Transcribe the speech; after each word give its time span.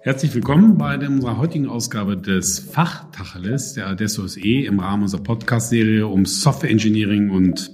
Herzlich 0.00 0.34
willkommen 0.34 0.78
bei 0.78 0.96
unserer 1.06 1.36
heutigen 1.36 1.68
Ausgabe 1.68 2.16
des 2.16 2.58
Fachtacheles 2.58 3.74
der 3.74 3.88
Adesso 3.88 4.26
SE 4.26 4.40
im 4.40 4.80
Rahmen 4.80 5.02
unserer 5.02 5.22
Podcast-Serie 5.22 6.06
um 6.06 6.24
Software 6.24 6.70
Engineering 6.70 7.28
und 7.28 7.70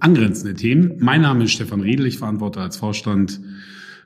angrenzende 0.00 0.54
Themen. 0.54 0.94
Mein 0.98 1.20
Name 1.20 1.44
ist 1.44 1.52
Stefan 1.52 1.82
Riedel, 1.82 2.06
ich 2.06 2.18
verantworte 2.18 2.60
als 2.60 2.76
Vorstand 2.76 3.40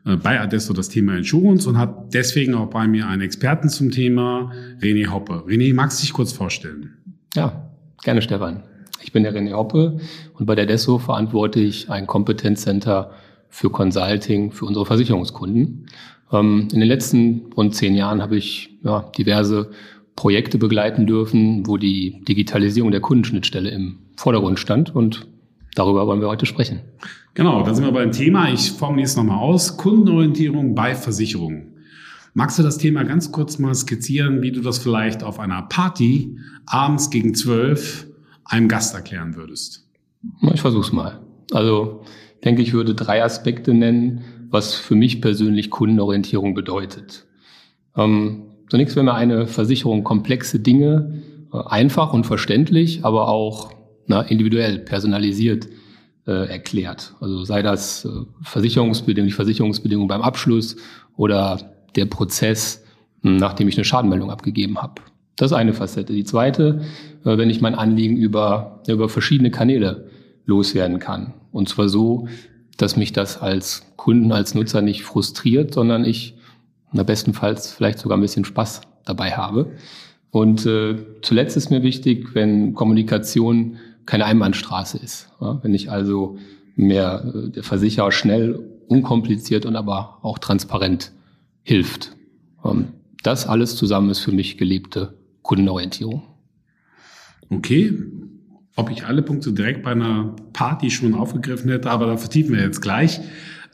äh, 0.05 0.17
bei 0.17 0.39
Adesso 0.39 0.75
das 0.75 0.91
Thema 0.91 1.17
Insurance 1.17 1.67
und 1.67 1.79
habe 1.79 2.11
deswegen 2.13 2.53
auch 2.53 2.69
bei 2.69 2.87
mir 2.89 3.09
einen 3.09 3.23
Experten 3.23 3.71
zum 3.71 3.91
Thema, 3.91 4.53
René 4.83 5.09
Hoppe. 5.09 5.45
René, 5.47 5.73
magst 5.73 6.01
du 6.01 6.03
dich 6.03 6.13
kurz 6.13 6.33
vorstellen? 6.33 6.99
Ja, 7.35 7.71
gerne 8.03 8.21
Stefan. 8.21 8.65
Ich 9.03 9.13
bin 9.13 9.23
der 9.23 9.35
René 9.35 9.53
Hoppe 9.53 9.99
und 10.39 10.47
bei 10.47 10.55
der 10.55 10.65
Adesso 10.65 10.99
verantworte 10.99 11.61
ich 11.61 11.91
ein 11.91 12.07
Kompetenzcenter 12.07 13.13
für 13.49 13.71
Consulting 13.71 14.53
für 14.53 14.67
unsere 14.67 14.87
Versicherungskunden. 14.87 15.87
Ähm, 16.33 16.69
in 16.73 16.81
den 16.81 16.89
letzten 16.89 17.53
rund 17.57 17.75
zehn 17.75 17.95
Jahren 17.95 18.23
habe 18.23 18.37
ich 18.37 18.79
ja, 18.85 19.11
diverse 19.17 19.71
Projekte 20.17 20.59
begleiten 20.59 21.07
dürfen, 21.07 21.67
wo 21.67 21.77
die 21.77 22.23
Digitalisierung 22.25 22.91
der 22.91 23.01
Kundenschnittstelle 23.01 23.71
im 23.71 23.99
Vordergrund 24.17 24.59
stand 24.59 24.95
und 24.95 25.27
darüber 25.75 26.07
wollen 26.07 26.21
wir 26.21 26.29
heute 26.29 26.47
sprechen. 26.47 26.81
Genau, 27.35 27.63
da 27.63 27.75
sind 27.75 27.85
wir 27.85 27.93
beim 27.93 28.13
Thema. 28.13 28.53
Ich 28.53 28.73
formuliere 28.73 29.07
es 29.07 29.17
nochmal 29.17 29.39
aus. 29.39 29.77
Kundenorientierung 29.77 30.75
bei 30.75 30.95
Versicherungen. 30.95 31.69
Magst 32.35 32.59
du 32.59 32.63
das 32.63 32.79
Thema 32.79 33.05
ganz 33.05 33.33
kurz 33.33 33.59
mal 33.59 33.75
skizzieren, 33.75 34.43
wie 34.43 34.53
du 34.53 34.61
das 34.61 34.79
vielleicht 34.79 35.25
auf 35.25 35.41
einer 35.41 35.63
Party 35.63 36.37
abends 36.67 37.11
gegen 37.11 37.35
zwölf 37.35 38.10
einem 38.51 38.69
Gast 38.69 38.95
erklären 38.95 39.37
würdest? 39.37 39.89
Ich 40.53 40.61
versuch's 40.61 40.93
mal. 40.93 41.21
Also, 41.53 42.03
ich 42.35 42.41
denke, 42.43 42.63
ich 42.63 42.73
würde 42.73 42.95
drei 42.95 43.25
Aspekte 43.25 43.73
nennen, 43.73 44.25
was 44.51 44.75
für 44.75 44.95
mich 44.95 45.21
persönlich 45.21 45.71
Kundenorientierung 45.71 46.55
bedeutet. 46.55 47.27
Ähm, 47.97 48.43
zunächst 48.69 48.97
wäre 48.97 49.05
mir 49.05 49.15
eine 49.15 49.47
Versicherung 49.47 50.05
komplexe 50.05 50.61
Dinge 50.61 51.23
äh, 51.53 51.59
einfach 51.59 52.13
und 52.13 52.25
verständlich, 52.25 53.05
aber 53.05 53.29
auch 53.29 53.73
na, 54.07 54.23
individuell, 54.23 54.81
personalisiert 54.81 55.69
äh, 56.27 56.49
erklärt. 56.49 57.15
Also 57.21 57.45
sei 57.45 57.63
das 57.63 58.05
äh, 58.05 58.09
Versicherungsbedingungen, 58.43 59.29
die 59.29 59.35
Versicherungsbedingungen 59.35 60.09
beim 60.09 60.23
Abschluss 60.23 60.77
oder 61.17 61.61
der 61.95 62.07
Prozess, 62.07 62.85
hm, 63.23 63.37
nachdem 63.37 63.69
ich 63.69 63.77
eine 63.77 63.85
Schadenmeldung 63.85 64.31
abgegeben 64.31 64.79
habe. 64.83 65.03
Das 65.41 65.53
ist 65.53 65.57
eine 65.57 65.73
Facette. 65.73 66.13
Die 66.13 66.25
zweite, 66.25 66.83
äh, 67.25 67.39
wenn 67.39 67.49
ich 67.49 67.63
mein 67.63 67.75
Anliegen 67.75 68.19
über, 68.19 68.83
über 68.87 69.09
verschiedene 69.09 69.51
Kanäle 69.51 70.11
loswerden 70.45 70.99
kann. 70.99 71.33
Und 71.51 71.71
zwar 71.71 71.89
so, 71.89 72.29
dass 72.77 72.97
mich 72.97 73.15
das 73.15 73.41
als 73.41 73.87
Kunden, 73.97 74.33
als 74.33 74.55
Nutzer 74.55 74.83
nicht 74.83 75.03
frustriert, 75.03 75.73
sondern 75.73 76.05
ich 76.05 76.35
na 76.93 77.05
bestenfalls 77.05 77.73
vielleicht 77.73 78.01
sogar 78.01 78.19
ein 78.19 78.21
bisschen 78.21 78.45
Spaß 78.45 78.83
dabei 79.07 79.31
habe. 79.31 79.73
Und 80.31 80.67
äh, 80.67 80.97
zuletzt 81.23 81.57
ist 81.57 81.71
mir 81.71 81.83
wichtig, 81.83 82.35
wenn 82.35 82.75
Kommunikation 82.75 83.79
keine 84.05 84.27
Einbahnstraße 84.27 84.99
ist. 84.99 85.31
Ja, 85.41 85.59
wenn 85.63 85.73
ich 85.73 85.91
also 85.91 86.37
mehr 86.77 87.25
äh, 87.35 87.49
der 87.49 87.63
Versicherer 87.63 88.13
schnell, 88.13 88.63
unkompliziert 88.89 89.65
und 89.65 89.77
aber 89.77 90.19
auch 90.21 90.39
transparent 90.39 91.13
hilft. 91.63 92.15
Ähm, 92.63 92.89
das 93.23 93.47
alles 93.47 93.77
zusammen 93.77 94.11
ist 94.11 94.19
für 94.19 94.33
mich 94.33 94.59
gelebte 94.59 95.15
Kundenorientierung. 95.43 96.23
Okay, 97.49 97.99
ob 98.77 98.91
ich 98.91 99.05
alle 99.05 99.23
Punkte 99.23 99.53
direkt 99.53 99.83
bei 99.83 99.93
einer 99.93 100.37
Party 100.53 100.91
schon 100.91 101.15
aufgegriffen 101.15 101.71
hätte, 101.71 101.91
aber 101.91 102.07
da 102.07 102.17
vertiefen 102.17 102.55
wir 102.55 102.63
jetzt 102.63 102.81
gleich. 102.81 103.21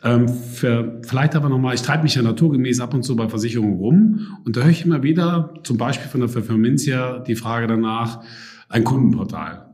Ähm, 0.02 0.28
für, 0.28 1.00
vielleicht 1.06 1.34
aber 1.34 1.48
nochmal, 1.48 1.74
ich 1.74 1.82
treibe 1.82 2.02
mich 2.02 2.14
ja 2.14 2.22
naturgemäß 2.22 2.80
ab 2.80 2.94
und 2.94 3.02
zu 3.02 3.16
bei 3.16 3.28
Versicherungen 3.28 3.78
rum 3.78 4.26
und 4.44 4.56
da 4.56 4.62
höre 4.62 4.70
ich 4.70 4.84
immer 4.84 5.02
wieder, 5.02 5.54
zum 5.64 5.78
Beispiel 5.78 6.08
von 6.08 6.20
der 6.20 6.28
Pfefferminzia, 6.28 7.20
die 7.20 7.34
Frage 7.34 7.66
danach, 7.66 8.22
ein 8.68 8.84
Kundenportal. 8.84 9.70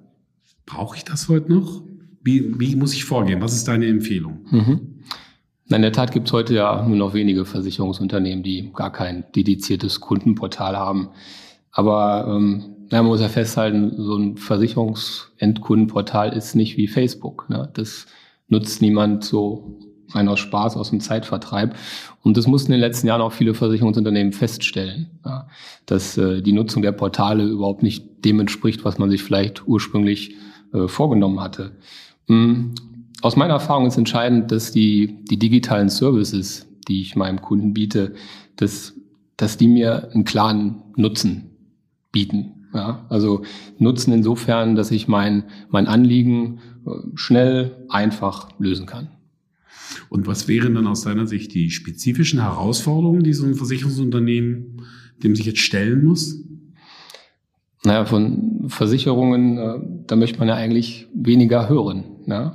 Brauche 0.67 0.97
ich 0.97 1.05
das 1.05 1.29
heute 1.29 1.53
noch? 1.53 1.83
Wie, 2.23 2.59
wie 2.61 2.77
muss 2.77 2.95
ich 2.95 3.05
vorgehen? 3.05 3.41
Was 3.41 3.55
ist 3.55 3.67
deine 3.67 3.87
Empfehlung? 3.87 4.47
Mhm. 4.51 4.81
In 5.69 5.83
der 5.83 5.93
Tat 5.93 6.13
gibt 6.13 6.29
es 6.29 6.33
heute 6.33 6.55
ja 6.55 6.87
nur 6.87 6.97
noch 6.97 7.15
wenige 7.15 7.45
Versicherungsunternehmen, 7.45 8.45
die 8.45 8.71
gar 8.75 8.93
kein 8.93 9.25
dediziertes 9.35 10.01
Kundenportal 10.01 10.77
haben. 10.77 11.09
Aber 11.73 12.27
ähm, 12.29 12.77
ja, 12.91 13.03
man 13.03 13.07
muss 13.11 13.21
ja 13.21 13.29
festhalten, 13.29 13.95
so 13.97 14.17
ein 14.17 14.37
Versicherungsendkundenportal 14.37 16.35
ist 16.35 16.55
nicht 16.55 16.77
wie 16.77 16.87
Facebook. 16.87 17.49
Ne? 17.49 17.71
Das 17.73 18.07
nutzt 18.49 18.83
niemand 18.83 19.25
so 19.25 19.79
ein 20.13 20.29
aus 20.29 20.41
Spaß, 20.41 20.77
aus 20.77 20.91
dem 20.91 21.01
Zeitvertreib. 21.01 21.75
Und 22.23 22.37
das 22.37 22.47
mussten 22.47 22.73
in 22.73 22.79
den 22.79 22.87
letzten 22.87 23.07
Jahren 23.07 23.23
auch 23.23 23.33
viele 23.33 23.55
Versicherungsunternehmen 23.55 24.35
feststellen, 24.35 25.11
ja, 25.25 25.49
dass 25.87 26.19
äh, 26.19 26.43
die 26.43 26.53
Nutzung 26.53 26.83
der 26.83 26.93
Portale 26.93 27.45
überhaupt 27.45 27.83
nicht 27.83 28.25
dem 28.27 28.39
entspricht, 28.41 28.85
was 28.85 28.99
man 28.99 29.09
sich 29.09 29.23
vielleicht 29.23 29.67
ursprünglich 29.67 30.37
äh, 30.75 30.87
vorgenommen 30.87 31.41
hatte. 31.41 31.73
Mhm. 32.29 32.75
Aus 33.23 33.37
meiner 33.37 33.55
Erfahrung 33.55 33.87
ist 33.87 33.97
entscheidend, 33.97 34.53
dass 34.53 34.73
die, 34.73 35.25
die 35.31 35.39
digitalen 35.39 35.89
Services, 35.89 36.69
die 36.89 37.01
ich 37.01 37.17
meinem 37.17 37.41
Kunden 37.41 37.73
biete, 37.73 38.15
dass, 38.57 38.95
dass 39.37 39.57
die 39.57 39.69
mir 39.69 40.11
einen 40.13 40.25
klaren 40.25 40.83
Nutzen 40.97 41.52
bieten. 42.13 42.69
Ja, 42.75 43.05
also 43.11 43.43
Nutzen 43.79 44.13
insofern, 44.13 44.77
dass 44.77 44.91
ich 44.91 45.09
mein, 45.09 45.45
mein 45.69 45.87
Anliegen 45.87 46.61
äh, 46.87 46.91
schnell, 47.15 47.85
einfach 47.89 48.49
lösen 48.59 48.87
kann. 48.87 49.09
Und 50.09 50.27
was 50.27 50.49
wären 50.49 50.75
dann 50.75 50.87
aus 50.87 51.03
deiner 51.03 51.27
Sicht 51.27 51.53
die 51.53 51.71
spezifischen 51.71 52.41
Herausforderungen, 52.41 53.23
die 53.23 53.35
so 53.35 53.45
ein 53.45 53.55
Versicherungsunternehmen 53.55 54.83
dem 55.23 55.37
sich 55.37 55.47
jetzt 55.47 55.61
stellen 55.61 56.05
muss? 56.05 56.45
Naja, 57.85 58.05
von 58.05 58.65
Versicherungen, 58.69 59.59
äh, 59.59 59.81
da 60.07 60.17
möchte 60.17 60.39
man 60.39 60.49
ja 60.49 60.55
eigentlich 60.55 61.09
weniger 61.15 61.69
hören. 61.69 62.05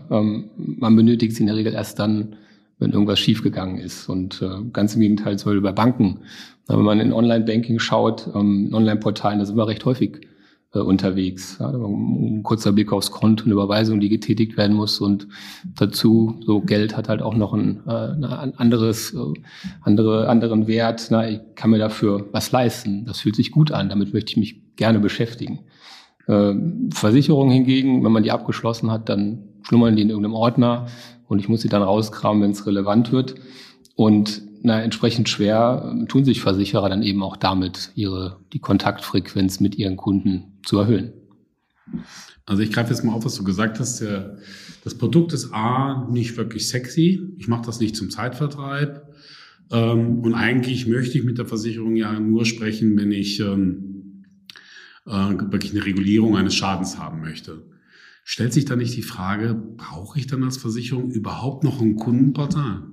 Ähm, 0.10 0.50
man 0.56 0.96
benötigt 0.96 1.36
sie 1.36 1.44
in 1.44 1.48
der 1.48 1.58
Regel 1.58 1.74
erst 1.74 2.00
dann, 2.00 2.36
wenn 2.80 2.92
irgendwas 2.92 3.20
schiefgegangen 3.20 3.78
ist. 3.78 4.08
Und 4.10 4.42
äh, 4.42 4.64
ganz 4.72 4.96
im 4.96 5.02
Gegenteil 5.02 5.38
zum 5.38 5.52
Beispiel 5.52 5.62
bei 5.62 5.72
Banken. 5.72 6.20
Wenn 6.68 6.82
man 6.82 7.00
in 7.00 7.14
Online-Banking 7.14 7.80
schaut, 7.80 8.30
ähm, 8.36 8.68
in 8.68 8.74
Online-Portalen, 8.74 9.40
da 9.40 9.46
sind 9.46 9.58
wir 9.58 9.68
recht 9.68 9.86
häufig 9.86 10.28
äh, 10.74 10.80
unterwegs. 10.80 11.58
Ja, 11.60 11.70
ein 11.70 12.44
kurzer 12.44 12.72
Blick 12.72 12.92
aufs 12.92 13.12
Konto, 13.12 13.46
eine 13.46 13.54
Überweisung, 13.54 14.00
die 14.00 14.10
getätigt 14.10 14.58
werden 14.58 14.76
muss 14.76 15.00
und 15.00 15.28
dazu 15.76 16.40
so 16.46 16.62
Geld 16.62 16.96
hat 16.98 17.10
halt 17.10 17.22
auch 17.22 17.36
noch 17.36 17.54
ein, 17.54 17.82
äh, 17.88 17.92
ein 17.92 18.54
anderes, 18.58 19.14
äh, 19.14 19.18
andere, 19.82 20.28
anderen 20.30 20.68
Wert. 20.68 21.08
Na, 21.10 21.30
ich 21.30 21.40
kann 21.56 21.72
mir 21.72 21.80
dafür 21.80 22.28
was 22.32 22.52
leisten. 22.52 23.06
Das 23.06 23.22
fühlt 23.22 23.36
sich 23.36 23.52
gut 23.52 23.72
an. 23.72 23.90
Damit 23.90 24.14
möchte 24.14 24.32
ich 24.32 24.38
mich 24.38 24.76
gerne 24.76 25.00
beschäftigen. 25.00 25.60
Äh, 26.28 26.54
Versicherungen 26.92 27.52
hingegen, 27.52 28.04
wenn 28.04 28.12
man 28.12 28.24
die 28.24 28.32
abgeschlossen 28.32 28.92
hat, 28.92 29.10
dann 29.10 29.44
schlummern 29.64 29.96
die 29.96 30.02
in 30.02 30.10
irgendeinem 30.10 30.36
Ordner 30.36 30.88
und 31.28 31.40
ich 31.40 31.50
muss 31.50 31.62
sie 31.62 31.70
dann 31.70 31.82
rauskramen, 31.82 32.44
wenn 32.44 32.52
es 32.52 32.66
relevant 32.66 33.12
wird. 33.12 33.36
Und 33.96 34.42
na, 34.62 34.82
entsprechend 34.82 35.30
schwer 35.30 35.90
ähm, 35.92 36.08
tun 36.08 36.26
sich 36.26 36.42
Versicherer 36.42 36.90
dann 36.90 37.04
eben 37.04 37.24
auch 37.24 37.38
damit, 37.38 37.92
ihre, 37.96 38.40
die 38.54 38.60
Kontaktfrequenz 38.60 39.60
mit 39.60 39.76
ihren 39.76 39.98
Kunden 39.98 40.60
zu 40.66 40.78
erhöhen. 40.80 41.14
Also 42.46 42.64
ich 42.64 42.72
greife 42.72 42.92
jetzt 42.92 43.04
mal 43.04 43.14
auf, 43.14 43.26
was 43.26 43.36
du 43.36 43.44
gesagt 43.44 43.80
hast. 43.80 44.04
Das 44.84 44.96
Produkt 44.96 45.34
ist 45.34 45.54
A, 45.54 46.08
nicht 46.10 46.38
wirklich 46.38 46.68
sexy. 46.68 47.22
Ich 47.38 47.48
mache 47.48 47.66
das 47.66 47.80
nicht 47.80 47.96
zum 47.96 48.10
Zeitvertreib. 48.10 49.08
Ähm, 49.72 50.20
und 50.20 50.34
eigentlich 50.34 50.88
möchte 50.88 51.18
ich 51.18 51.24
mit 51.24 51.38
der 51.38 51.46
Versicherung 51.46 51.96
ja 51.96 52.20
nur 52.20 52.46
sprechen, 52.46 52.96
wenn 52.98 53.12
ich 53.12 53.40
ähm, 53.40 54.24
äh, 55.06 55.12
wirklich 55.12 55.72
eine 55.72 55.86
Regulierung 55.86 56.38
eines 56.38 56.56
Schadens 56.56 56.98
haben 56.98 57.22
möchte. 57.22 57.64
Stellt 58.30 58.52
sich 58.52 58.66
da 58.66 58.76
nicht 58.76 58.94
die 58.98 59.04
Frage, 59.04 59.56
brauche 59.78 60.20
ich 60.20 60.28
dann 60.28 60.44
als 60.44 60.58
Versicherung 60.58 61.12
überhaupt 61.12 61.64
noch 61.64 61.80
ein 61.80 61.96
Kundenportal? 61.96 62.84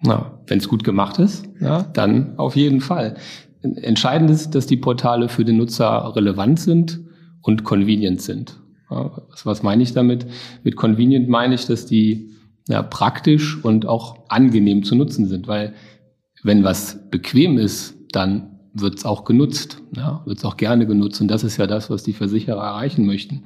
Na, 0.00 0.40
wenn 0.46 0.56
es 0.56 0.68
gut 0.68 0.84
gemacht 0.84 1.18
ist, 1.18 1.46
ja, 1.60 1.82
dann 1.82 2.38
auf 2.38 2.56
jeden 2.56 2.80
Fall. 2.80 3.18
Entscheidend 3.60 4.30
ist, 4.30 4.54
dass 4.54 4.66
die 4.66 4.78
Portale 4.78 5.28
für 5.28 5.44
den 5.44 5.58
Nutzer 5.58 6.16
relevant 6.16 6.58
sind 6.60 6.98
und 7.42 7.62
convenient 7.64 8.22
sind. 8.22 8.58
Ja, 8.90 9.20
was, 9.28 9.44
was 9.44 9.62
meine 9.62 9.82
ich 9.82 9.92
damit? 9.92 10.26
Mit 10.64 10.76
convenient 10.76 11.28
meine 11.28 11.54
ich, 11.54 11.66
dass 11.66 11.84
die 11.84 12.30
ja, 12.68 12.82
praktisch 12.82 13.62
und 13.62 13.84
auch 13.84 14.30
angenehm 14.30 14.82
zu 14.82 14.94
nutzen 14.94 15.26
sind, 15.26 15.46
weil 15.46 15.74
wenn 16.42 16.64
was 16.64 17.10
bequem 17.10 17.58
ist, 17.58 17.98
dann 18.12 18.60
wird 18.72 18.96
es 18.96 19.04
auch 19.04 19.26
genutzt, 19.26 19.82
ja, 19.94 20.22
wird 20.24 20.38
es 20.38 20.44
auch 20.46 20.56
gerne 20.56 20.86
genutzt 20.86 21.20
und 21.20 21.28
das 21.28 21.44
ist 21.44 21.58
ja 21.58 21.66
das, 21.66 21.90
was 21.90 22.02
die 22.02 22.14
Versicherer 22.14 22.62
erreichen 22.62 23.04
möchten. 23.04 23.44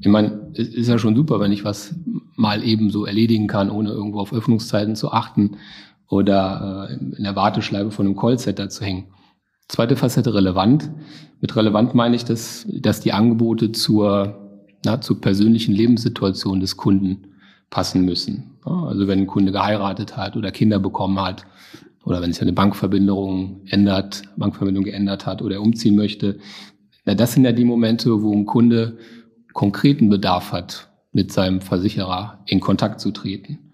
Ich 0.00 0.08
meine, 0.08 0.50
es 0.54 0.68
ist 0.68 0.88
ja 0.88 0.98
schon 0.98 1.14
super, 1.14 1.38
wenn 1.40 1.52
ich 1.52 1.64
was 1.64 1.94
mal 2.36 2.64
eben 2.64 2.90
so 2.90 3.04
erledigen 3.04 3.46
kann, 3.46 3.70
ohne 3.70 3.90
irgendwo 3.90 4.18
auf 4.18 4.32
Öffnungszeiten 4.32 4.96
zu 4.96 5.12
achten 5.12 5.58
oder 6.08 6.88
äh, 6.90 6.94
in 6.94 7.22
der 7.22 7.36
Warteschleife 7.36 7.90
von 7.90 8.06
einem 8.06 8.16
Callcenter 8.16 8.68
zu 8.68 8.84
hängen. 8.84 9.06
Zweite 9.68 9.96
Facette 9.96 10.34
relevant. 10.34 10.90
Mit 11.40 11.56
relevant 11.56 11.94
meine 11.94 12.16
ich, 12.16 12.24
dass, 12.24 12.66
dass 12.68 13.00
die 13.00 13.12
Angebote 13.12 13.72
zur, 13.72 14.60
na, 14.84 15.00
zur 15.00 15.20
persönlichen 15.20 15.72
Lebenssituation 15.72 16.60
des 16.60 16.76
Kunden 16.76 17.28
passen 17.70 18.04
müssen. 18.04 18.58
Also 18.64 19.08
wenn 19.08 19.20
ein 19.20 19.26
Kunde 19.26 19.50
geheiratet 19.50 20.16
hat 20.16 20.36
oder 20.36 20.50
Kinder 20.50 20.78
bekommen 20.78 21.18
hat 21.20 21.46
oder 22.04 22.20
wenn 22.20 22.32
sich 22.32 22.42
eine 22.42 22.52
Bankverbindung 22.52 23.62
ändert, 23.66 24.22
Bankverbindung 24.36 24.84
geändert 24.84 25.26
hat 25.26 25.42
oder 25.42 25.56
er 25.56 25.62
umziehen 25.62 25.96
möchte, 25.96 26.38
na, 27.04 27.14
das 27.14 27.32
sind 27.32 27.44
ja 27.44 27.52
die 27.52 27.64
Momente, 27.64 28.22
wo 28.22 28.32
ein 28.32 28.46
Kunde 28.46 28.98
konkreten 29.52 30.08
Bedarf 30.08 30.52
hat, 30.52 30.88
mit 31.12 31.32
seinem 31.32 31.60
Versicherer 31.60 32.42
in 32.46 32.60
Kontakt 32.60 33.00
zu 33.00 33.10
treten. 33.10 33.72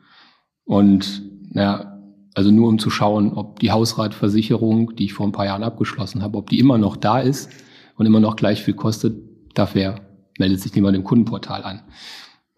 Und 0.64 1.22
na, 1.50 1.98
also 2.34 2.50
nur 2.50 2.68
um 2.68 2.78
zu 2.78 2.90
schauen, 2.90 3.32
ob 3.32 3.60
die 3.60 3.70
Hausratversicherung, 3.70 4.94
die 4.96 5.06
ich 5.06 5.14
vor 5.14 5.26
ein 5.26 5.32
paar 5.32 5.46
Jahren 5.46 5.62
abgeschlossen 5.62 6.22
habe, 6.22 6.38
ob 6.38 6.50
die 6.50 6.58
immer 6.58 6.78
noch 6.78 6.96
da 6.96 7.20
ist 7.20 7.50
und 7.96 8.06
immer 8.06 8.20
noch 8.20 8.36
gleich 8.36 8.62
viel 8.62 8.74
kostet, 8.74 9.16
dafür 9.54 10.00
meldet 10.38 10.60
sich 10.60 10.74
niemand 10.74 10.96
im 10.96 11.04
Kundenportal 11.04 11.64
an. 11.64 11.82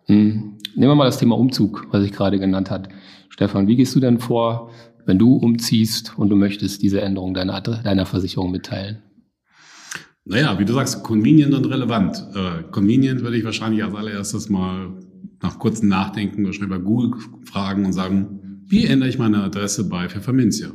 Hm. 0.07 0.59
Nehmen 0.75 0.91
wir 0.91 0.95
mal 0.95 1.07
das 1.07 1.19
Thema 1.19 1.37
Umzug, 1.37 1.89
was 1.91 2.05
ich 2.05 2.13
gerade 2.13 2.39
genannt 2.39 2.71
hat. 2.71 2.89
Stefan, 3.29 3.67
wie 3.67 3.77
gehst 3.77 3.95
du 3.95 4.01
denn 4.01 4.19
vor, 4.19 4.71
wenn 5.07 5.19
du 5.19 5.37
umziehst 5.37 6.19
und 6.19 6.29
du 6.29 6.37
möchtest 6.37 6.83
diese 6.83 7.01
Änderung 7.01 7.35
deiner, 7.35 7.61
deiner 7.61 8.07
Versicherung 8.07 8.51
mitteilen? 8.51 9.03
Naja, 10.31 10.57
wie 10.61 10.65
du 10.65 10.75
sagst, 10.75 11.03
convenient 11.03 11.53
und 11.55 11.65
relevant. 11.65 12.25
Äh, 12.37 12.63
convenient 12.71 13.23
würde 13.23 13.37
ich 13.37 13.45
wahrscheinlich 13.45 13.83
als 13.83 13.97
allererstes 13.97 14.49
mal 14.49 14.93
nach 15.43 15.59
kurzem 15.59 15.89
Nachdenken 15.89 16.47
wahrscheinlich 16.47 16.71
bei 16.71 16.79
Google 16.79 17.19
fragen 17.45 17.85
und 17.85 17.93
sagen, 17.93 18.63
wie 18.65 18.87
ändere 18.87 19.09
ich 19.09 19.19
meine 19.19 19.43
Adresse 19.43 19.89
bei 19.89 20.09
Pfefferminzia? 20.09 20.69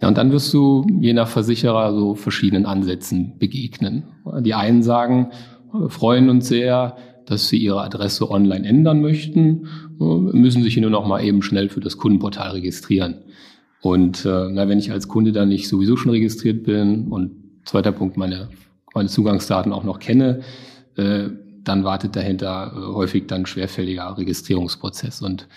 Ja, 0.00 0.06
und 0.06 0.16
dann 0.16 0.30
wirst 0.30 0.54
du 0.54 0.86
je 1.00 1.14
nach 1.14 1.26
Versicherer 1.26 1.92
so 1.92 2.14
verschiedenen 2.14 2.64
Ansätzen 2.64 3.38
begegnen. 3.40 4.04
Die 4.42 4.54
einen 4.54 4.84
sagen, 4.84 5.30
freuen 5.88 6.28
uns 6.28 6.46
sehr, 6.46 6.96
dass 7.26 7.48
sie 7.48 7.56
ihre 7.56 7.82
Adresse 7.82 8.30
online 8.30 8.68
ändern 8.68 9.00
möchten, 9.00 9.66
müssen 9.98 10.62
sich 10.62 10.76
nur 10.76 10.90
noch 10.90 11.08
mal 11.08 11.24
eben 11.24 11.42
schnell 11.42 11.68
für 11.70 11.80
das 11.80 11.96
Kundenportal 11.96 12.52
registrieren. 12.52 13.24
Und 13.82 14.24
äh, 14.24 14.48
na, 14.52 14.68
wenn 14.68 14.78
ich 14.78 14.92
als 14.92 15.08
Kunde 15.08 15.32
dann 15.32 15.48
nicht 15.48 15.66
sowieso 15.66 15.96
schon 15.96 16.12
registriert 16.12 16.62
bin 16.62 17.08
und 17.08 17.43
zweiter 17.64 17.92
Punkt 17.92 18.16
meine, 18.16 18.48
meine 18.94 19.08
Zugangsdaten 19.08 19.72
auch 19.72 19.84
noch 19.84 19.98
kenne, 19.98 20.40
äh, 20.96 21.28
dann 21.64 21.84
wartet 21.84 22.16
dahinter 22.16 22.72
äh, 22.74 22.94
häufig 22.94 23.26
dann 23.26 23.46
schwerfälliger 23.46 24.16
Registrierungsprozess. 24.16 25.22
Und 25.22 25.48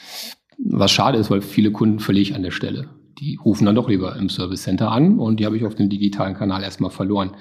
was 0.58 0.92
schade 0.92 1.18
ist, 1.18 1.30
weil 1.30 1.42
viele 1.42 1.72
Kunden 1.72 2.00
verliere 2.00 2.24
ich 2.24 2.36
an 2.36 2.44
der 2.44 2.52
Stelle. 2.52 2.90
Die 3.20 3.40
rufen 3.44 3.66
dann 3.66 3.76
doch 3.76 3.90
lieber 3.90 4.16
im 4.16 4.30
Service 4.30 4.64
Center 4.64 4.92
an 4.92 5.20
und 5.20 5.40
die 5.40 5.46
habe 5.46 5.58
ich 5.58 5.66
auf 5.66 5.76
dem 5.76 5.90
digitalen 5.90 6.36
Kanal 6.36 6.64
erstmal 6.64 6.92
verloren. 6.92 7.32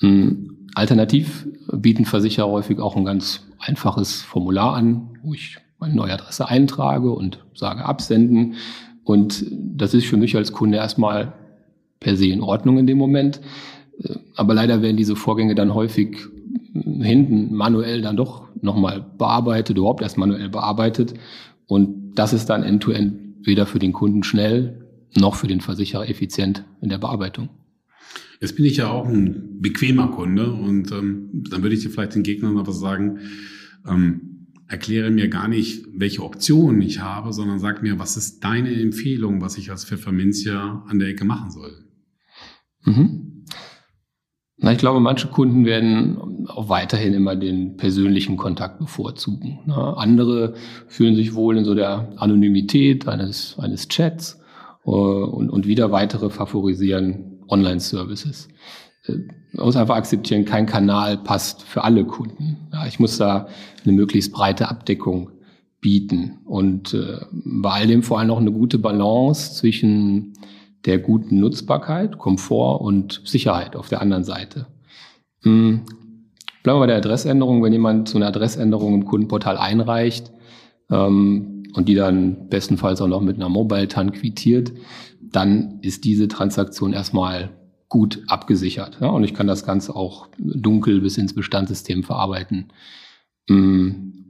Hm, 0.00 0.68
alternativ 0.74 1.46
bieten 1.72 2.04
Versicherer 2.04 2.48
häufig 2.48 2.78
auch 2.80 2.96
ein 2.96 3.04
ganz 3.04 3.46
einfaches 3.58 4.22
Formular 4.22 4.74
an, 4.74 5.18
wo 5.22 5.34
ich 5.34 5.58
meine 5.78 5.94
neue 5.94 6.14
Adresse 6.14 6.48
eintrage 6.48 7.10
und 7.10 7.44
sage 7.54 7.84
absenden. 7.84 8.54
Und 9.04 9.44
das 9.50 9.94
ist 9.94 10.06
für 10.06 10.16
mich 10.16 10.36
als 10.36 10.52
Kunde 10.52 10.78
erstmal 10.78 11.34
per 12.00 12.16
se 12.16 12.28
in 12.28 12.40
Ordnung 12.40 12.78
in 12.78 12.86
dem 12.86 12.98
Moment. 12.98 13.40
Aber 14.34 14.54
leider 14.54 14.82
werden 14.82 14.96
diese 14.96 15.16
Vorgänge 15.16 15.54
dann 15.54 15.74
häufig 15.74 16.16
hinten 16.74 17.54
manuell 17.54 18.02
dann 18.02 18.16
doch 18.16 18.48
nochmal 18.60 19.04
bearbeitet, 19.18 19.78
überhaupt 19.78 20.02
erst 20.02 20.18
manuell 20.18 20.48
bearbeitet. 20.48 21.14
Und 21.66 22.14
das 22.14 22.32
ist 22.32 22.46
dann 22.46 22.62
end-to-end 22.62 23.14
-end 23.14 23.46
weder 23.46 23.66
für 23.66 23.78
den 23.78 23.92
Kunden 23.92 24.22
schnell 24.22 24.84
noch 25.16 25.36
für 25.36 25.46
den 25.46 25.60
Versicherer 25.60 26.08
effizient 26.08 26.64
in 26.80 26.88
der 26.88 26.98
Bearbeitung. 26.98 27.48
Jetzt 28.40 28.56
bin 28.56 28.64
ich 28.64 28.78
ja 28.78 28.90
auch 28.90 29.06
ein 29.06 29.60
bequemer 29.60 30.08
Kunde 30.08 30.52
und 30.52 30.90
ähm, 30.92 31.44
dann 31.50 31.62
würde 31.62 31.74
ich 31.74 31.82
dir 31.82 31.90
vielleicht 31.90 32.14
den 32.14 32.22
Gegnern 32.22 32.58
aber 32.58 32.72
sagen, 32.72 33.20
ähm, 33.88 34.48
erkläre 34.66 35.10
mir 35.10 35.28
gar 35.28 35.46
nicht, 35.46 35.86
welche 35.94 36.22
Optionen 36.22 36.82
ich 36.82 37.00
habe, 37.00 37.32
sondern 37.32 37.58
sag 37.58 37.82
mir, 37.82 37.98
was 37.98 38.16
ist 38.16 38.42
deine 38.42 38.74
Empfehlung, 38.74 39.40
was 39.40 39.56
ich 39.56 39.70
als 39.70 39.84
Pfefferminzia 39.84 40.84
an 40.86 40.98
der 40.98 41.08
Ecke 41.08 41.24
machen 41.24 41.50
soll. 41.50 41.72
Mhm. 42.84 43.33
Na, 44.56 44.72
ich 44.72 44.78
glaube, 44.78 45.00
manche 45.00 45.28
Kunden 45.28 45.64
werden 45.64 46.46
auch 46.48 46.68
weiterhin 46.68 47.12
immer 47.12 47.34
den 47.34 47.76
persönlichen 47.76 48.36
Kontakt 48.36 48.78
bevorzugen. 48.78 49.60
Na, 49.66 49.94
andere 49.94 50.54
fühlen 50.86 51.16
sich 51.16 51.34
wohl 51.34 51.58
in 51.58 51.64
so 51.64 51.74
der 51.74 52.12
Anonymität 52.16 53.08
eines, 53.08 53.58
eines 53.58 53.88
Chats 53.88 54.40
äh, 54.86 54.90
und, 54.90 55.50
und 55.50 55.66
wieder 55.66 55.90
weitere 55.90 56.30
favorisieren 56.30 57.40
Online-Services. 57.48 58.48
Äh, 59.06 59.12
man 59.52 59.66
muss 59.66 59.76
einfach 59.76 59.96
akzeptieren, 59.96 60.44
kein 60.44 60.66
Kanal 60.66 61.18
passt 61.18 61.62
für 61.62 61.82
alle 61.82 62.04
Kunden. 62.04 62.68
Ja, 62.72 62.86
ich 62.86 63.00
muss 63.00 63.18
da 63.18 63.48
eine 63.84 63.92
möglichst 63.92 64.32
breite 64.32 64.68
Abdeckung 64.68 65.30
bieten 65.80 66.38
und 66.46 66.94
äh, 66.94 67.18
bei 67.30 67.70
all 67.70 67.86
dem 67.86 68.02
vor 68.02 68.18
allem 68.18 68.30
auch 68.30 68.40
eine 68.40 68.52
gute 68.52 68.78
Balance 68.78 69.54
zwischen 69.54 70.32
der 70.86 70.98
guten 70.98 71.40
Nutzbarkeit, 71.40 72.18
Komfort 72.18 72.80
und 72.80 73.22
Sicherheit 73.24 73.76
auf 73.76 73.88
der 73.88 74.00
anderen 74.02 74.24
Seite. 74.24 74.66
Hm. 75.42 75.82
Bleiben 76.62 76.78
wir 76.78 76.80
bei 76.80 76.86
der 76.86 76.96
Adressänderung. 76.96 77.62
Wenn 77.62 77.72
jemand 77.72 78.08
so 78.08 78.16
eine 78.16 78.26
Adressänderung 78.26 78.94
im 78.94 79.04
Kundenportal 79.04 79.58
einreicht 79.58 80.32
ähm, 80.90 81.64
und 81.74 81.88
die 81.88 81.94
dann 81.94 82.48
bestenfalls 82.48 83.00
auch 83.00 83.08
noch 83.08 83.20
mit 83.20 83.36
einer 83.36 83.48
Mobile-TAN 83.48 84.12
quittiert, 84.12 84.72
dann 85.20 85.78
ist 85.82 86.04
diese 86.04 86.28
Transaktion 86.28 86.92
erstmal 86.92 87.50
gut 87.88 88.22
abgesichert. 88.28 88.98
Ja? 89.00 89.08
Und 89.08 89.24
ich 89.24 89.34
kann 89.34 89.46
das 89.46 89.64
Ganze 89.64 89.94
auch 89.94 90.28
dunkel 90.38 91.00
bis 91.00 91.18
ins 91.18 91.34
Bestandssystem 91.34 92.02
verarbeiten. 92.02 92.72
Hm. 93.48 94.23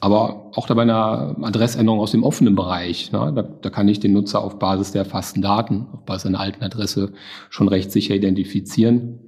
Aber 0.00 0.52
auch 0.54 0.68
bei 0.68 0.82
einer 0.82 1.36
Adressänderung 1.42 1.98
aus 1.98 2.12
dem 2.12 2.22
offenen 2.22 2.54
Bereich, 2.54 3.10
ne, 3.10 3.32
da, 3.34 3.42
da 3.42 3.70
kann 3.70 3.88
ich 3.88 3.98
den 3.98 4.12
Nutzer 4.12 4.42
auf 4.42 4.58
Basis 4.58 4.92
der 4.92 5.02
erfassten 5.02 5.42
Daten, 5.42 5.86
auf 5.92 6.04
Basis 6.04 6.26
einer 6.26 6.40
alten 6.40 6.62
Adresse 6.62 7.12
schon 7.50 7.68
recht 7.68 7.90
sicher 7.90 8.14
identifizieren. 8.14 9.18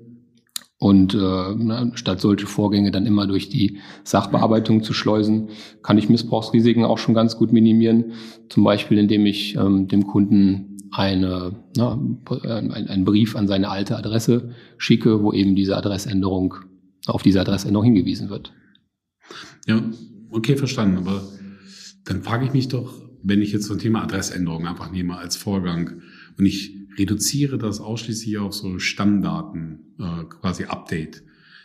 Und 0.79 1.13
äh, 1.15 1.19
ne, 1.19 1.91
statt 1.95 2.21
solche 2.21 2.47
Vorgänge 2.47 2.93
dann 2.93 3.05
immer 3.05 3.27
durch 3.27 3.49
die 3.49 3.79
Sachbearbeitung 4.05 4.83
zu 4.83 4.95
schleusen, 4.95 5.49
kann 5.83 5.99
ich 5.99 6.09
Missbrauchsrisiken 6.09 6.85
auch 6.85 6.99
schon 6.99 7.15
ganz 7.15 7.37
gut 7.37 7.53
minimieren. 7.53 8.13
Zum 8.49 8.65
Beispiel, 8.65 8.99
indem 8.99 9.27
ich 9.27 9.57
ähm, 9.57 9.89
dem 9.89 10.07
Kunden 10.07 10.79
eine, 10.93 11.53
na, 11.77 12.01
einen 12.41 13.05
Brief 13.05 13.37
an 13.37 13.47
seine 13.47 13.71
alte 13.71 13.97
Adresse 13.97 14.55
schicke, 14.79 15.23
wo 15.23 15.33
eben 15.33 15.55
diese 15.55 15.77
Adressänderung 15.77 16.55
auf 17.07 17.23
diese 17.23 17.41
Adressänderung 17.41 17.85
hingewiesen 17.85 18.31
wird. 18.31 18.53
Ja, 19.67 19.83
okay, 20.31 20.57
verstanden. 20.57 20.99
Aber 20.99 21.23
dann 22.05 22.23
frage 22.23 22.45
ich 22.45 22.53
mich 22.53 22.69
doch, 22.69 22.95
wenn 23.23 23.43
ich 23.43 23.53
jetzt 23.53 23.67
so 23.67 23.75
ein 23.75 23.79
Thema 23.79 24.03
Adressänderung 24.03 24.67
einfach 24.67 24.91
nehme 24.91 25.17
als 25.17 25.37
Vorgang 25.37 26.03
und 26.39 26.47
ich 26.47 26.77
reduziere 26.99 27.59
das 27.59 27.81
ausschließlich 27.81 28.39
auf 28.39 28.55
so 28.55 28.79
Stammdaten, 28.79 29.95
äh, 29.99 30.25
quasi 30.25 30.65
Update. 30.65 31.23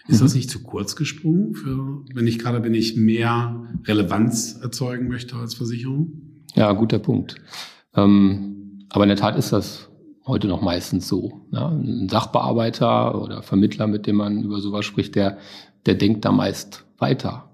Ist 0.07 0.19
mhm. 0.19 0.25
das 0.25 0.35
nicht 0.35 0.49
zu 0.49 0.61
kurz 0.61 0.95
gesprungen 0.95 1.55
für, 1.55 2.03
wenn 2.13 2.27
ich 2.27 2.39
gerade, 2.39 2.63
wenn 2.63 2.73
ich 2.73 2.95
mehr 2.95 3.67
Relevanz 3.85 4.59
erzeugen 4.61 5.07
möchte 5.07 5.35
als 5.35 5.55
Versicherung? 5.55 6.43
Ja, 6.53 6.71
guter 6.73 6.99
Punkt. 6.99 7.35
Ähm, 7.95 8.85
aber 8.89 9.05
in 9.05 9.09
der 9.09 9.17
Tat 9.17 9.35
ist 9.35 9.51
das 9.51 9.89
heute 10.25 10.47
noch 10.47 10.61
meistens 10.61 11.07
so. 11.07 11.47
Ja? 11.51 11.69
Ein 11.69 12.07
Sachbearbeiter 12.09 13.21
oder 13.21 13.41
Vermittler, 13.41 13.87
mit 13.87 14.07
dem 14.07 14.17
man 14.17 14.43
über 14.43 14.59
sowas 14.59 14.85
spricht, 14.85 15.15
der, 15.15 15.37
der 15.85 15.95
denkt 15.95 16.25
da 16.25 16.31
meist 16.31 16.85
weiter. 16.97 17.49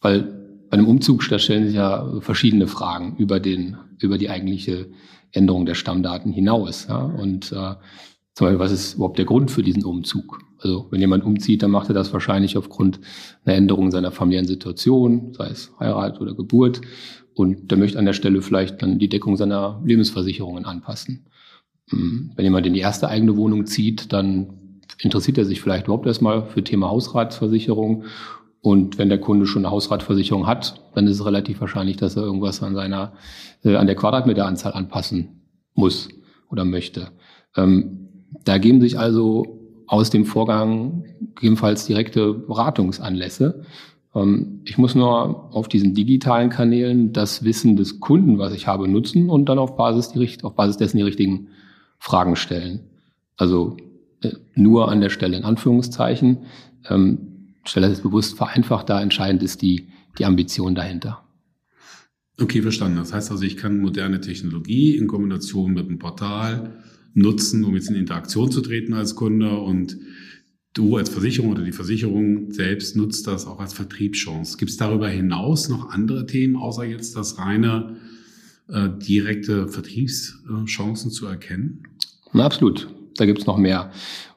Weil 0.00 0.22
bei 0.70 0.76
einem 0.76 0.86
Umzug, 0.86 1.28
da 1.28 1.38
stellen 1.38 1.66
sich 1.66 1.74
ja 1.74 2.20
verschiedene 2.20 2.66
Fragen 2.66 3.16
über 3.16 3.40
den, 3.40 3.76
über 3.98 4.18
die 4.18 4.30
eigentliche 4.30 4.88
Änderung 5.32 5.66
der 5.66 5.74
Stammdaten 5.74 6.32
hinaus. 6.32 6.86
Ja? 6.88 6.98
Und 6.98 7.52
äh, 7.52 7.74
zum 8.34 8.46
Beispiel, 8.46 8.58
was 8.58 8.72
ist 8.72 8.94
überhaupt 8.94 9.18
der 9.18 9.24
Grund 9.24 9.50
für 9.50 9.62
diesen 9.62 9.84
Umzug? 9.84 10.40
Also 10.58 10.86
wenn 10.90 11.00
jemand 11.00 11.24
umzieht, 11.24 11.62
dann 11.62 11.70
macht 11.70 11.88
er 11.88 11.94
das 11.94 12.12
wahrscheinlich 12.12 12.56
aufgrund 12.56 13.00
einer 13.44 13.56
Änderung 13.56 13.90
seiner 13.90 14.12
familiären 14.12 14.46
Situation, 14.46 15.32
sei 15.34 15.48
es 15.48 15.72
Heirat 15.78 16.20
oder 16.20 16.34
Geburt. 16.34 16.80
Und 17.34 17.70
der 17.70 17.78
möchte 17.78 17.98
an 17.98 18.04
der 18.04 18.12
Stelle 18.12 18.42
vielleicht 18.42 18.82
dann 18.82 18.98
die 18.98 19.08
Deckung 19.08 19.36
seiner 19.36 19.80
Lebensversicherungen 19.84 20.64
anpassen. 20.64 21.26
Hm, 21.88 22.32
wenn 22.36 22.44
jemand 22.44 22.66
in 22.66 22.74
die 22.74 22.80
erste 22.80 23.08
eigene 23.08 23.36
Wohnung 23.36 23.66
zieht, 23.66 24.12
dann 24.12 24.80
interessiert 24.98 25.38
er 25.38 25.44
sich 25.44 25.60
vielleicht 25.60 25.86
überhaupt 25.86 26.06
erstmal 26.06 26.44
für 26.44 26.62
Thema 26.62 26.90
Hausratsversicherung 26.90 28.04
und 28.62 28.98
wenn 28.98 29.08
der 29.08 29.20
Kunde 29.20 29.46
schon 29.46 29.64
eine 29.64 29.72
Hausratversicherung 29.72 30.46
hat, 30.46 30.82
dann 30.94 31.06
ist 31.06 31.20
es 31.20 31.24
relativ 31.24 31.60
wahrscheinlich, 31.60 31.96
dass 31.96 32.16
er 32.16 32.22
irgendwas 32.22 32.62
an 32.62 32.74
seiner, 32.74 33.12
äh, 33.64 33.76
an 33.76 33.86
der 33.86 33.96
Quadratmeteranzahl 33.96 34.72
anpassen 34.72 35.40
muss 35.74 36.08
oder 36.50 36.64
möchte. 36.64 37.08
Ähm, 37.56 38.08
da 38.44 38.58
geben 38.58 38.80
sich 38.80 38.98
also 38.98 39.58
aus 39.86 40.10
dem 40.10 40.24
Vorgang 40.24 41.04
gegebenenfalls 41.34 41.86
direkte 41.86 42.34
Beratungsanlässe. 42.34 43.64
Ähm, 44.14 44.60
ich 44.64 44.76
muss 44.76 44.94
nur 44.94 45.54
auf 45.54 45.68
diesen 45.68 45.94
digitalen 45.94 46.50
Kanälen 46.50 47.12
das 47.12 47.44
Wissen 47.44 47.76
des 47.76 47.98
Kunden, 47.98 48.38
was 48.38 48.52
ich 48.52 48.66
habe, 48.66 48.88
nutzen 48.88 49.30
und 49.30 49.48
dann 49.48 49.58
auf 49.58 49.76
Basis, 49.76 50.10
die, 50.10 50.38
auf 50.42 50.54
Basis 50.54 50.76
dessen 50.76 50.98
die 50.98 51.02
richtigen 51.02 51.48
Fragen 51.98 52.36
stellen. 52.36 52.80
Also 53.36 53.78
äh, 54.22 54.32
nur 54.54 54.90
an 54.90 55.00
der 55.00 55.10
Stelle 55.10 55.38
in 55.38 55.44
Anführungszeichen. 55.44 56.40
Ähm, 56.88 57.29
stelle 57.64 57.88
das 57.88 58.00
bewusst 58.00 58.36
vereinfacht 58.36 58.88
da, 58.88 59.02
entscheidend 59.02 59.42
ist 59.42 59.62
die, 59.62 59.88
die 60.18 60.24
Ambition 60.24 60.74
dahinter. 60.74 61.24
Okay, 62.40 62.62
verstanden. 62.62 62.96
Das 62.96 63.12
heißt 63.12 63.30
also, 63.30 63.44
ich 63.44 63.56
kann 63.56 63.80
moderne 63.80 64.20
Technologie 64.20 64.96
in 64.96 65.06
Kombination 65.06 65.74
mit 65.74 65.86
einem 65.86 65.98
Portal 65.98 66.82
nutzen, 67.12 67.64
um 67.64 67.74
jetzt 67.74 67.90
in 67.90 67.96
Interaktion 67.96 68.50
zu 68.50 68.60
treten 68.62 68.94
als 68.94 69.14
Kunde 69.14 69.58
und 69.58 69.96
du 70.72 70.96
als 70.96 71.10
Versicherung 71.10 71.50
oder 71.50 71.64
die 71.64 71.72
Versicherung 71.72 72.50
selbst 72.52 72.96
nutzt 72.96 73.26
das 73.26 73.46
auch 73.46 73.60
als 73.60 73.72
Vertriebschance. 73.72 74.56
Gibt 74.56 74.70
es 74.70 74.76
darüber 74.76 75.08
hinaus 75.08 75.68
noch 75.68 75.90
andere 75.90 76.26
Themen, 76.26 76.56
außer 76.56 76.84
jetzt 76.84 77.16
das 77.16 77.38
reine 77.38 77.96
äh, 78.68 78.88
direkte 78.88 79.68
Vertriebschancen 79.68 81.10
zu 81.10 81.26
erkennen? 81.26 81.82
Na, 82.32 82.44
absolut. 82.44 82.88
Da 83.16 83.26
gibt 83.26 83.40
es 83.40 83.46
noch 83.46 83.58
mehr. 83.58 83.90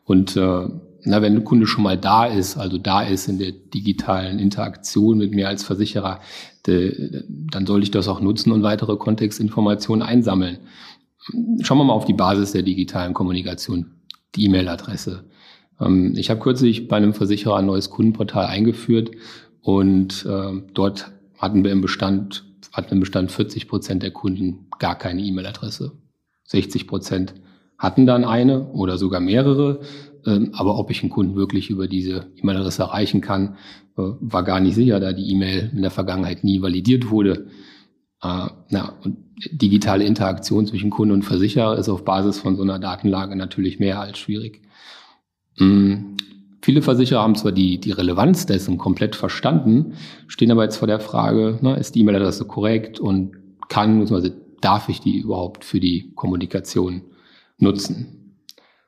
Und 0.04 0.36
äh, 0.36 0.68
na, 1.06 1.22
wenn 1.22 1.36
ein 1.36 1.44
Kunde 1.44 1.68
schon 1.68 1.84
mal 1.84 1.98
da 1.98 2.26
ist, 2.26 2.58
also 2.58 2.78
da 2.78 3.02
ist 3.02 3.28
in 3.28 3.38
der 3.38 3.52
digitalen 3.52 4.40
Interaktion 4.40 5.18
mit 5.18 5.34
mir 5.34 5.48
als 5.48 5.64
Versicherer, 5.64 6.20
de, 6.66 7.24
dann 7.28 7.66
soll 7.66 7.84
ich 7.84 7.92
das 7.92 8.08
auch 8.08 8.22
nutzen 8.22 8.52
und 8.52 8.64
weitere 8.64 8.96
Kontextinformationen 8.96 10.02
einsammeln. 10.02 10.60
Schauen 11.62 11.78
wir 11.78 11.84
mal 11.86 11.94
auf 11.94 12.06
die 12.06 12.14
Basis 12.14 12.52
der 12.52 12.64
digitalen 12.64 13.14
Kommunikation, 13.14 13.92
die 14.36 14.46
E-Mail-Adresse. 14.46 15.26
Ähm, 15.80 16.14
ich 16.16 16.30
habe 16.30 16.40
kürzlich 16.40 16.88
bei 16.88 16.98
einem 16.98 17.14
Versicherer 17.14 17.58
ein 17.58 17.66
neues 17.66 17.90
Kundenportal 17.90 18.46
eingeführt 18.46 19.12
und 19.62 20.26
äh, 20.26 20.62
dort 20.74 21.12
hatten 21.38 21.64
wir 21.64 21.72
im 21.72 21.82
Bestand, 21.82 22.46
hatten 22.72 22.94
im 22.94 23.00
Bestand 23.00 23.32
40 23.32 23.68
Prozent 23.68 24.04
der 24.04 24.12
Kunden 24.12 24.68
gar 24.80 24.98
keine 24.98 25.22
E-Mail-Adresse. 25.22 25.92
60 26.46 26.88
Prozent 26.88 27.34
hatten 27.84 28.06
dann 28.06 28.24
eine 28.24 28.70
oder 28.70 28.98
sogar 28.98 29.20
mehrere. 29.20 29.82
Ähm, 30.26 30.52
aber 30.54 30.80
ob 30.80 30.90
ich 30.90 31.04
einen 31.04 31.10
Kunden 31.10 31.36
wirklich 31.36 31.70
über 31.70 31.88
diese 31.90 32.28
E-Mail-Adresse 32.38 32.82
erreichen 32.82 33.20
kann, 33.20 33.58
äh, 33.98 34.04
war 34.22 34.44
gar 34.44 34.62
nicht 34.62 34.76
sicher, 34.76 35.02
da 35.02 35.12
die 35.12 35.30
E-Mail 35.30 35.70
in 35.76 35.82
der 35.82 35.92
Vergangenheit 35.92 36.46
nie 36.46 36.62
validiert 36.62 37.12
wurde. 37.12 37.48
Äh, 38.24 38.48
na, 38.70 38.94
und 39.04 39.18
digitale 39.52 40.06
Interaktion 40.06 40.66
zwischen 40.66 40.92
Kunde 40.92 41.14
und 41.14 41.24
Versicherer 41.24 41.78
ist 41.78 41.90
auf 41.90 42.06
Basis 42.06 42.40
von 42.40 42.56
so 42.56 42.64
einer 42.64 42.80
Datenlage 42.80 43.36
natürlich 43.36 43.80
mehr 43.80 44.00
als 44.00 44.18
schwierig. 44.18 44.62
Mhm. 45.60 46.16
Viele 46.62 46.82
Versicherer 46.82 47.22
haben 47.22 47.36
zwar 47.36 47.52
die, 47.52 47.82
die 47.82 47.92
Relevanz 47.92 48.46
dessen 48.46 48.78
komplett 48.78 49.18
verstanden, 49.18 49.96
stehen 50.28 50.52
aber 50.52 50.64
jetzt 50.64 50.78
vor 50.78 50.88
der 50.88 51.02
Frage, 51.02 51.60
na, 51.62 51.76
ist 51.76 51.96
die 51.96 52.00
E-Mail-Adresse 52.00 52.46
korrekt 52.46 53.02
und 53.02 53.34
kann, 53.68 54.00
beziehungsweise 54.00 54.38
darf 54.62 54.88
ich 54.88 55.02
die 55.02 55.18
überhaupt 55.18 55.66
für 55.66 55.82
die 55.82 56.14
Kommunikation 56.16 57.02
nutzen? 57.58 58.38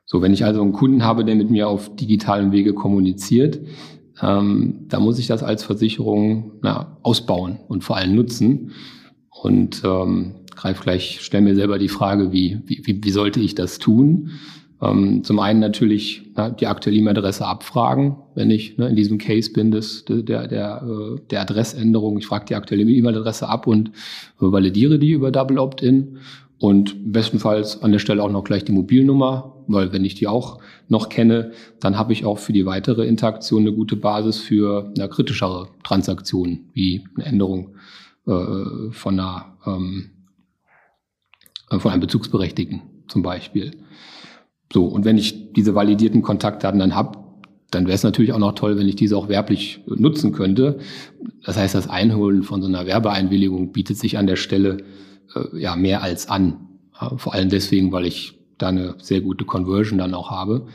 So, 0.04 0.22
wenn 0.22 0.32
ich 0.32 0.44
also 0.44 0.62
einen 0.62 0.72
Kunden 0.72 1.04
habe, 1.04 1.24
der 1.24 1.34
mit 1.34 1.50
mir 1.50 1.68
auf 1.68 1.94
digitalen 1.96 2.52
Wege 2.52 2.74
kommuniziert, 2.74 3.60
ähm, 4.22 4.86
da 4.88 5.00
muss 5.00 5.18
ich 5.18 5.26
das 5.26 5.42
als 5.42 5.64
Versicherung 5.64 6.52
na, 6.62 6.98
ausbauen 7.02 7.58
und 7.68 7.84
vor 7.84 7.96
allem 7.96 8.14
nutzen. 8.14 8.72
Und 9.42 9.82
ähm, 9.84 10.36
greif 10.54 10.80
gleich, 10.80 11.18
stell 11.20 11.42
mir 11.42 11.54
selber 11.54 11.78
die 11.78 11.88
Frage, 11.88 12.32
wie, 12.32 12.60
wie, 12.64 13.00
wie 13.02 13.10
sollte 13.10 13.40
ich 13.40 13.54
das 13.54 13.78
tun? 13.78 14.30
Ähm, 14.80 15.24
zum 15.24 15.38
einen 15.38 15.60
natürlich 15.60 16.22
na, 16.34 16.50
die 16.50 16.66
aktuelle 16.66 16.98
E-Mail-Adresse 16.98 17.46
abfragen, 17.46 18.16
wenn 18.34 18.50
ich 18.50 18.76
ne, 18.76 18.88
in 18.88 18.96
diesem 18.96 19.18
Case 19.18 19.50
bin, 19.52 19.70
des, 19.70 20.04
der, 20.06 20.48
der, 20.48 20.82
äh, 20.82 21.20
der 21.30 21.40
Adressänderung. 21.42 22.18
Ich 22.18 22.26
frage 22.26 22.46
die 22.46 22.54
aktuelle 22.54 22.84
E-Mail-Adresse 22.84 23.48
ab 23.48 23.66
und 23.66 23.90
validiere 24.38 24.98
die 24.98 25.12
über 25.12 25.30
Double 25.30 25.58
Opt-in. 25.58 26.18
Und 26.58 27.12
bestenfalls 27.12 27.82
an 27.82 27.92
der 27.92 27.98
Stelle 27.98 28.22
auch 28.22 28.30
noch 28.30 28.44
gleich 28.44 28.64
die 28.64 28.72
Mobilnummer, 28.72 29.56
weil 29.66 29.92
wenn 29.92 30.04
ich 30.04 30.14
die 30.14 30.26
auch 30.26 30.58
noch 30.88 31.08
kenne, 31.08 31.52
dann 31.80 31.98
habe 31.98 32.12
ich 32.12 32.24
auch 32.24 32.38
für 32.38 32.52
die 32.52 32.64
weitere 32.64 33.06
Interaktion 33.06 33.62
eine 33.62 33.72
gute 33.72 33.96
Basis 33.96 34.38
für 34.38 34.92
eine 34.96 35.08
kritischere 35.08 35.68
Transaktionen, 35.84 36.70
wie 36.72 37.04
eine 37.16 37.26
Änderung 37.26 37.74
äh, 38.26 38.90
von, 38.90 39.20
einer, 39.20 39.56
ähm, 39.66 40.10
von 41.68 41.90
einem 41.90 42.00
Bezugsberechtigten 42.00 42.82
zum 43.08 43.22
Beispiel. 43.22 43.72
So, 44.72 44.86
und 44.86 45.04
wenn 45.04 45.18
ich 45.18 45.52
diese 45.52 45.74
validierten 45.74 46.22
Kontaktdaten 46.22 46.80
dann 46.80 46.94
habe, 46.94 47.18
dann 47.70 47.86
wäre 47.86 47.94
es 47.94 48.02
natürlich 48.02 48.32
auch 48.32 48.38
noch 48.38 48.54
toll, 48.54 48.78
wenn 48.78 48.88
ich 48.88 48.96
diese 48.96 49.16
auch 49.16 49.28
werblich 49.28 49.80
nutzen 49.86 50.32
könnte. 50.32 50.78
Das 51.44 51.56
heißt, 51.56 51.74
das 51.74 51.88
Einholen 51.88 52.42
von 52.42 52.62
so 52.62 52.68
einer 52.68 52.86
Werbeeinwilligung 52.86 53.72
bietet 53.72 53.98
sich 53.98 54.18
an 54.18 54.26
der 54.26 54.36
Stelle 54.36 54.78
äh, 55.34 55.58
ja 55.58 55.76
mehr 55.76 56.02
als 56.02 56.28
an. 56.28 56.68
Vor 57.16 57.34
allem 57.34 57.50
deswegen, 57.50 57.92
weil 57.92 58.06
ich 58.06 58.38
da 58.58 58.68
eine 58.68 58.94
sehr 58.98 59.20
gute 59.20 59.44
Conversion 59.44 59.98
dann 59.98 60.14
auch 60.14 60.30
habe. 60.30 60.66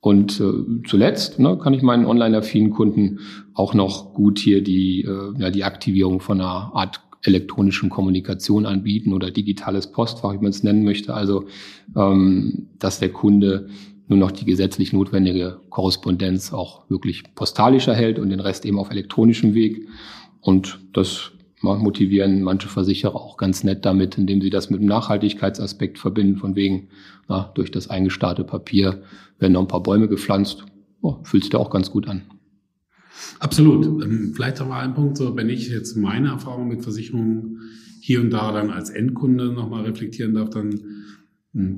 Und 0.00 0.40
äh, 0.40 0.82
zuletzt 0.86 1.38
ne, 1.38 1.58
kann 1.58 1.74
ich 1.74 1.82
meinen 1.82 2.06
online-affinen 2.06 2.70
Kunden 2.70 3.20
auch 3.52 3.74
noch 3.74 4.14
gut 4.14 4.38
hier 4.38 4.62
die, 4.62 5.02
äh, 5.02 5.32
ja, 5.38 5.50
die 5.50 5.64
Aktivierung 5.64 6.20
von 6.20 6.40
einer 6.40 6.70
Art 6.74 7.00
elektronischen 7.22 7.90
Kommunikation 7.90 8.64
anbieten 8.64 9.12
oder 9.12 9.30
digitales 9.30 9.90
Postfach, 9.90 10.34
wie 10.34 10.38
man 10.38 10.50
es 10.50 10.62
nennen 10.62 10.84
möchte. 10.84 11.14
Also, 11.14 11.46
ähm, 11.96 12.68
dass 12.78 13.00
der 13.00 13.10
Kunde 13.10 13.68
nur 14.06 14.18
noch 14.18 14.30
die 14.30 14.44
gesetzlich 14.44 14.92
notwendige 14.92 15.60
Korrespondenz 15.68 16.52
auch 16.52 16.88
wirklich 16.88 17.24
postalisch 17.34 17.88
erhält 17.88 18.18
und 18.18 18.30
den 18.30 18.40
Rest 18.40 18.64
eben 18.64 18.78
auf 18.78 18.90
elektronischem 18.90 19.52
Weg. 19.54 19.86
Und 20.40 20.78
das 20.92 21.32
motivieren 21.60 22.42
manche 22.42 22.68
Versicherer 22.68 23.16
auch 23.16 23.36
ganz 23.36 23.64
nett 23.64 23.84
damit, 23.84 24.16
indem 24.16 24.40
sie 24.40 24.50
das 24.50 24.70
mit 24.70 24.80
dem 24.80 24.86
Nachhaltigkeitsaspekt 24.86 25.98
verbinden, 25.98 26.36
von 26.36 26.54
wegen, 26.54 26.88
na, 27.28 27.50
durch 27.54 27.70
das 27.70 27.90
eingestarrte 27.90 28.44
Papier 28.44 29.02
werden 29.38 29.52
noch 29.52 29.62
ein 29.62 29.68
paar 29.68 29.82
Bäume 29.82 30.08
gepflanzt. 30.08 30.64
Oh, 31.00 31.16
fühlt 31.22 31.44
sich 31.44 31.50
da 31.50 31.58
auch 31.58 31.70
ganz 31.70 31.90
gut 31.90 32.08
an. 32.08 32.22
Absolut. 33.40 33.84
Ähm, 34.02 34.32
vielleicht 34.34 34.60
mal 34.60 34.80
ein 34.80 34.94
Punkt, 34.94 35.16
so, 35.16 35.36
wenn 35.36 35.48
ich 35.48 35.68
jetzt 35.68 35.96
meine 35.96 36.28
Erfahrung 36.28 36.68
mit 36.68 36.82
Versicherungen 36.82 37.60
hier 38.00 38.20
und 38.20 38.30
da 38.30 38.52
dann 38.52 38.70
als 38.70 38.90
Endkunde 38.90 39.52
nochmal 39.52 39.84
reflektieren 39.84 40.34
darf, 40.34 40.50
dann 40.50 40.80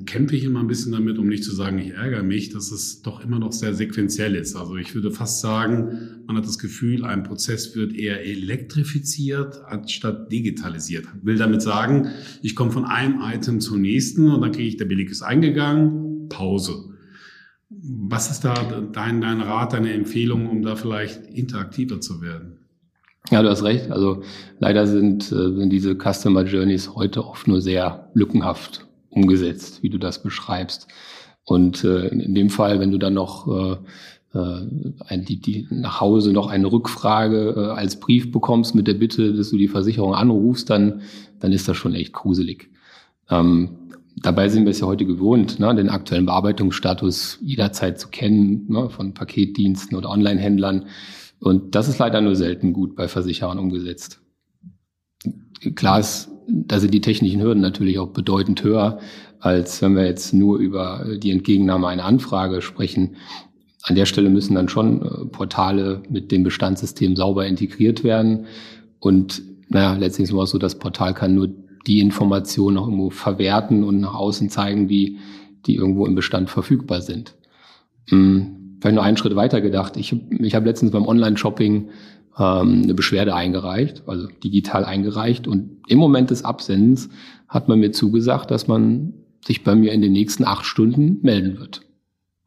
kämpfe 0.05 0.35
ich 0.35 0.43
immer 0.43 0.59
ein 0.59 0.67
bisschen 0.67 0.91
damit, 0.91 1.17
um 1.17 1.27
nicht 1.27 1.45
zu 1.45 1.55
sagen, 1.55 1.77
ich 1.77 1.91
ärgere 1.91 2.23
mich, 2.23 2.49
dass 2.49 2.71
es 2.71 3.01
doch 3.01 3.23
immer 3.23 3.39
noch 3.39 3.53
sehr 3.53 3.73
sequenziell 3.73 4.35
ist. 4.35 4.55
Also 4.55 4.75
ich 4.75 4.93
würde 4.93 5.11
fast 5.11 5.39
sagen, 5.39 6.23
man 6.27 6.35
hat 6.35 6.45
das 6.45 6.59
Gefühl, 6.59 7.05
ein 7.05 7.23
Prozess 7.23 7.73
wird 7.75 7.93
eher 7.93 8.23
elektrifiziert 8.25 9.63
anstatt 9.65 10.31
digitalisiert. 10.31 11.05
Ich 11.17 11.25
will 11.25 11.37
damit 11.37 11.61
sagen, 11.61 12.09
ich 12.41 12.55
komme 12.55 12.71
von 12.71 12.85
einem 12.85 13.21
Item 13.21 13.61
zum 13.61 13.81
nächsten 13.81 14.29
und 14.29 14.41
dann 14.41 14.51
kriege 14.51 14.67
ich, 14.67 14.77
der 14.77 14.85
Billig 14.85 15.09
ist 15.09 15.21
eingegangen, 15.21 16.27
Pause. 16.27 16.89
Was 17.69 18.29
ist 18.29 18.41
da 18.41 18.53
dein, 18.91 19.21
dein 19.21 19.39
Rat, 19.39 19.71
deine 19.71 19.93
Empfehlung, 19.93 20.49
um 20.49 20.61
da 20.63 20.75
vielleicht 20.75 21.27
interaktiver 21.27 22.01
zu 22.01 22.21
werden? 22.21 22.57
Ja, 23.29 23.41
du 23.41 23.49
hast 23.49 23.63
recht. 23.63 23.89
Also 23.89 24.23
leider 24.59 24.85
sind, 24.85 25.31
äh, 25.31 25.53
sind 25.55 25.69
diese 25.69 25.95
Customer 25.95 26.43
Journeys 26.43 26.93
heute 26.93 27.25
oft 27.25 27.47
nur 27.47 27.61
sehr 27.61 28.11
lückenhaft 28.13 28.90
umgesetzt, 29.11 29.83
wie 29.83 29.89
du 29.89 29.97
das 29.97 30.23
beschreibst. 30.23 30.87
Und 31.43 31.83
äh, 31.83 32.07
in 32.07 32.33
dem 32.33 32.49
Fall, 32.49 32.79
wenn 32.79 32.91
du 32.91 32.97
dann 32.97 33.13
noch 33.13 33.47
äh, 33.47 33.77
äh, 34.37 34.67
ein, 35.07 35.25
die, 35.25 35.39
die 35.39 35.67
nach 35.69 36.01
Hause 36.01 36.33
noch 36.33 36.47
eine 36.47 36.71
Rückfrage 36.71 37.53
äh, 37.55 37.79
als 37.79 37.99
Brief 37.99 38.31
bekommst 38.31 38.73
mit 38.73 38.87
der 38.87 38.95
Bitte, 38.95 39.33
dass 39.33 39.49
du 39.49 39.57
die 39.57 39.67
Versicherung 39.67 40.15
anrufst, 40.15 40.69
dann, 40.69 41.01
dann 41.39 41.51
ist 41.51 41.67
das 41.67 41.77
schon 41.77 41.93
echt 41.93 42.13
gruselig. 42.13 42.69
Ähm, 43.29 43.77
Dabei 44.17 44.49
sind 44.49 44.65
wir 44.65 44.71
es 44.71 44.81
ja 44.81 44.87
heute 44.87 45.05
gewohnt, 45.05 45.59
ne, 45.59 45.73
den 45.73 45.89
aktuellen 45.89 46.25
Bearbeitungsstatus 46.25 47.39
jederzeit 47.41 47.99
zu 47.99 48.09
kennen, 48.09 48.65
ne, 48.67 48.89
von 48.89 49.13
Paketdiensten 49.13 49.97
oder 49.97 50.09
Online-Händlern. 50.09 50.87
Und 51.39 51.75
das 51.75 51.87
ist 51.87 51.97
leider 51.97 52.21
nur 52.21 52.35
selten 52.35 52.73
gut 52.73 52.95
bei 52.95 53.07
Versicherern 53.07 53.57
umgesetzt. 53.57 54.21
Klar 55.75 55.99
ist, 55.99 56.29
da 56.47 56.79
sind 56.79 56.93
die 56.93 57.01
technischen 57.01 57.41
Hürden 57.41 57.61
natürlich 57.61 57.99
auch 57.99 58.09
bedeutend 58.09 58.63
höher, 58.63 58.99
als 59.39 59.81
wenn 59.81 59.95
wir 59.95 60.05
jetzt 60.05 60.33
nur 60.33 60.57
über 60.57 61.05
die 61.17 61.31
Entgegennahme 61.31 61.87
einer 61.87 62.05
Anfrage 62.05 62.61
sprechen. 62.61 63.15
An 63.83 63.95
der 63.95 64.05
Stelle 64.05 64.29
müssen 64.29 64.55
dann 64.55 64.69
schon 64.69 65.01
äh, 65.01 65.25
Portale 65.25 66.03
mit 66.09 66.31
dem 66.31 66.43
Bestandssystem 66.43 67.15
sauber 67.15 67.47
integriert 67.47 68.03
werden. 68.03 68.45
Und 68.99 69.41
naja, 69.69 69.93
letztlich 69.93 70.29
ist 70.29 70.33
es 70.33 70.49
so, 70.49 70.57
das 70.57 70.77
Portal 70.77 71.13
kann 71.13 71.33
nur 71.33 71.49
die 71.87 71.99
Informationen 71.99 72.77
auch 72.77 72.85
irgendwo 72.85 73.09
verwerten 73.09 73.83
und 73.83 73.99
nach 73.99 74.13
außen 74.13 74.49
zeigen, 74.49 74.87
die, 74.87 75.17
die 75.65 75.75
irgendwo 75.75 76.05
im 76.05 76.13
Bestand 76.13 76.49
verfügbar 76.49 77.01
sind. 77.01 77.35
Hm, 78.09 78.77
vielleicht 78.79 78.95
noch 78.95 79.03
einen 79.03 79.17
Schritt 79.17 79.35
weiter 79.35 79.61
gedacht. 79.61 79.97
Ich, 79.97 80.15
ich 80.39 80.55
habe 80.55 80.67
letztens 80.67 80.91
beim 80.91 81.07
Online-Shopping 81.07 81.89
ähm, 82.37 82.83
eine 82.83 82.93
Beschwerde 82.93 83.35
eingereicht, 83.35 84.03
also 84.07 84.27
digital 84.43 84.85
eingereicht. 84.85 85.47
Und 85.47 85.77
im 85.87 85.97
Moment 85.97 86.29
des 86.29 86.43
Absendens 86.43 87.09
hat 87.47 87.67
man 87.67 87.79
mir 87.79 87.91
zugesagt, 87.91 88.51
dass 88.51 88.67
man 88.67 89.13
sich 89.45 89.63
bei 89.63 89.75
mir 89.75 89.91
in 89.91 90.01
den 90.01 90.13
nächsten 90.13 90.45
acht 90.45 90.65
Stunden 90.65 91.19
melden 91.21 91.59
wird. 91.59 91.81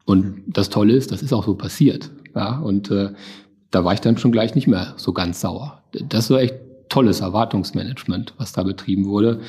Und 0.05 0.43
das 0.47 0.69
Tolle 0.69 0.93
ist, 0.93 1.11
das 1.11 1.21
ist 1.21 1.33
auch 1.33 1.45
so 1.45 1.55
passiert. 1.55 2.11
Ja, 2.35 2.59
und 2.59 2.91
äh, 2.91 3.11
da 3.71 3.83
war 3.83 3.93
ich 3.93 4.01
dann 4.01 4.17
schon 4.17 4.31
gleich 4.31 4.55
nicht 4.55 4.67
mehr 4.67 4.93
so 4.97 5.13
ganz 5.13 5.41
sauer. 5.41 5.81
Das 6.09 6.29
war 6.29 6.41
echt 6.41 6.55
tolles 6.89 7.19
Erwartungsmanagement, 7.21 8.33
was 8.37 8.53
da 8.53 8.63
betrieben 8.63 9.05
wurde. 9.05 9.41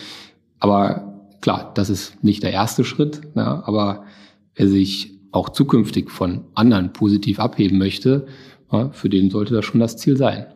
Aber 0.59 1.17
klar, 1.41 1.73
das 1.75 1.91
ist 1.91 2.23
nicht 2.25 2.43
der 2.43 2.53
erste 2.53 2.85
Schritt, 2.85 3.21
ja, 3.35 3.63
aber 3.67 4.05
wer 4.55 4.69
sich 4.69 5.13
auch 5.33 5.51
zukünftig 5.51 6.11
von 6.11 6.45
anderen 6.55 6.93
positiv 6.93 7.39
abheben 7.39 7.79
möchte, 7.79 8.27
ja, 8.73 8.91
für 8.91 9.09
den 9.09 9.31
sollte 9.31 9.55
das 9.55 9.65
schon 9.65 9.81
das 9.81 9.97
Ziel 9.97 10.17
sein. 10.17 10.47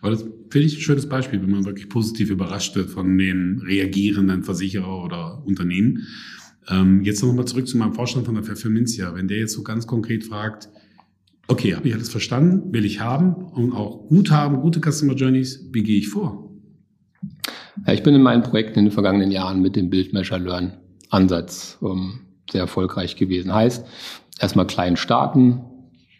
Aber 0.00 0.10
das 0.10 0.22
finde 0.50 0.66
ich 0.66 0.76
ein 0.76 0.80
schönes 0.80 1.08
Beispiel, 1.08 1.40
wenn 1.42 1.50
man 1.50 1.64
wirklich 1.64 1.88
positiv 1.88 2.30
überrascht 2.30 2.74
wird 2.76 2.90
von 2.90 3.16
dem 3.18 3.62
reagierenden 3.64 4.42
Versicherer 4.42 5.04
oder 5.04 5.42
Unternehmen. 5.44 6.06
Ähm, 6.68 7.02
jetzt 7.02 7.22
noch 7.22 7.32
mal 7.32 7.46
zurück 7.46 7.68
zu 7.68 7.76
meinem 7.76 7.92
Vorstand 7.92 8.26
von 8.26 8.34
der 8.34 8.44
Pfefferminzia. 8.44 9.14
Wenn 9.14 9.28
der 9.28 9.38
jetzt 9.38 9.52
so 9.52 9.62
ganz 9.62 9.86
konkret 9.86 10.24
fragt, 10.24 10.68
okay, 11.48 11.74
habe 11.74 11.88
ich 11.88 11.94
alles 11.94 12.08
verstanden, 12.08 12.72
will 12.72 12.84
ich 12.84 13.00
haben 13.00 13.34
und 13.34 13.72
auch 13.72 14.08
gut 14.08 14.30
haben, 14.30 14.60
gute 14.60 14.80
Customer 14.80 15.14
Journeys, 15.14 15.68
wie 15.72 15.82
gehe 15.82 15.98
ich 15.98 16.08
vor? 16.08 16.50
Ja, 17.86 17.92
ich 17.92 18.02
bin 18.02 18.14
in 18.14 18.22
meinen 18.22 18.42
Projekten 18.42 18.80
in 18.80 18.86
den 18.86 18.92
vergangenen 18.92 19.30
Jahren 19.30 19.60
mit 19.60 19.76
dem 19.76 19.90
Build 19.90 20.12
Measure 20.12 20.40
Learn 20.40 20.72
Ansatz 21.10 21.78
ähm, 21.82 22.20
sehr 22.50 22.62
erfolgreich 22.62 23.16
gewesen. 23.16 23.54
Heißt, 23.54 23.86
erstmal 24.40 24.66
klein 24.66 24.96
starten, 24.96 25.60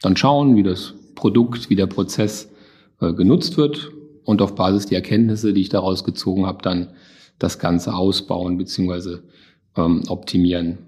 dann 0.02 0.16
schauen, 0.16 0.57
wie 0.57 0.62
das 0.62 0.95
Produkt, 1.17 1.69
wie 1.69 1.75
der 1.75 1.87
Prozess 1.87 2.53
äh, 3.01 3.13
genutzt 3.13 3.57
wird 3.57 3.91
und 4.23 4.41
auf 4.41 4.55
Basis 4.55 4.87
der 4.87 4.99
Erkenntnisse, 4.99 5.53
die 5.53 5.63
ich 5.63 5.69
daraus 5.69 6.05
gezogen 6.05 6.47
habe, 6.47 6.63
dann 6.63 6.91
das 7.41 7.59
Ganze 7.59 7.95
ausbauen 7.95 8.57
bzw. 8.57 9.19
Ähm, 9.77 10.03
optimieren. 10.07 10.79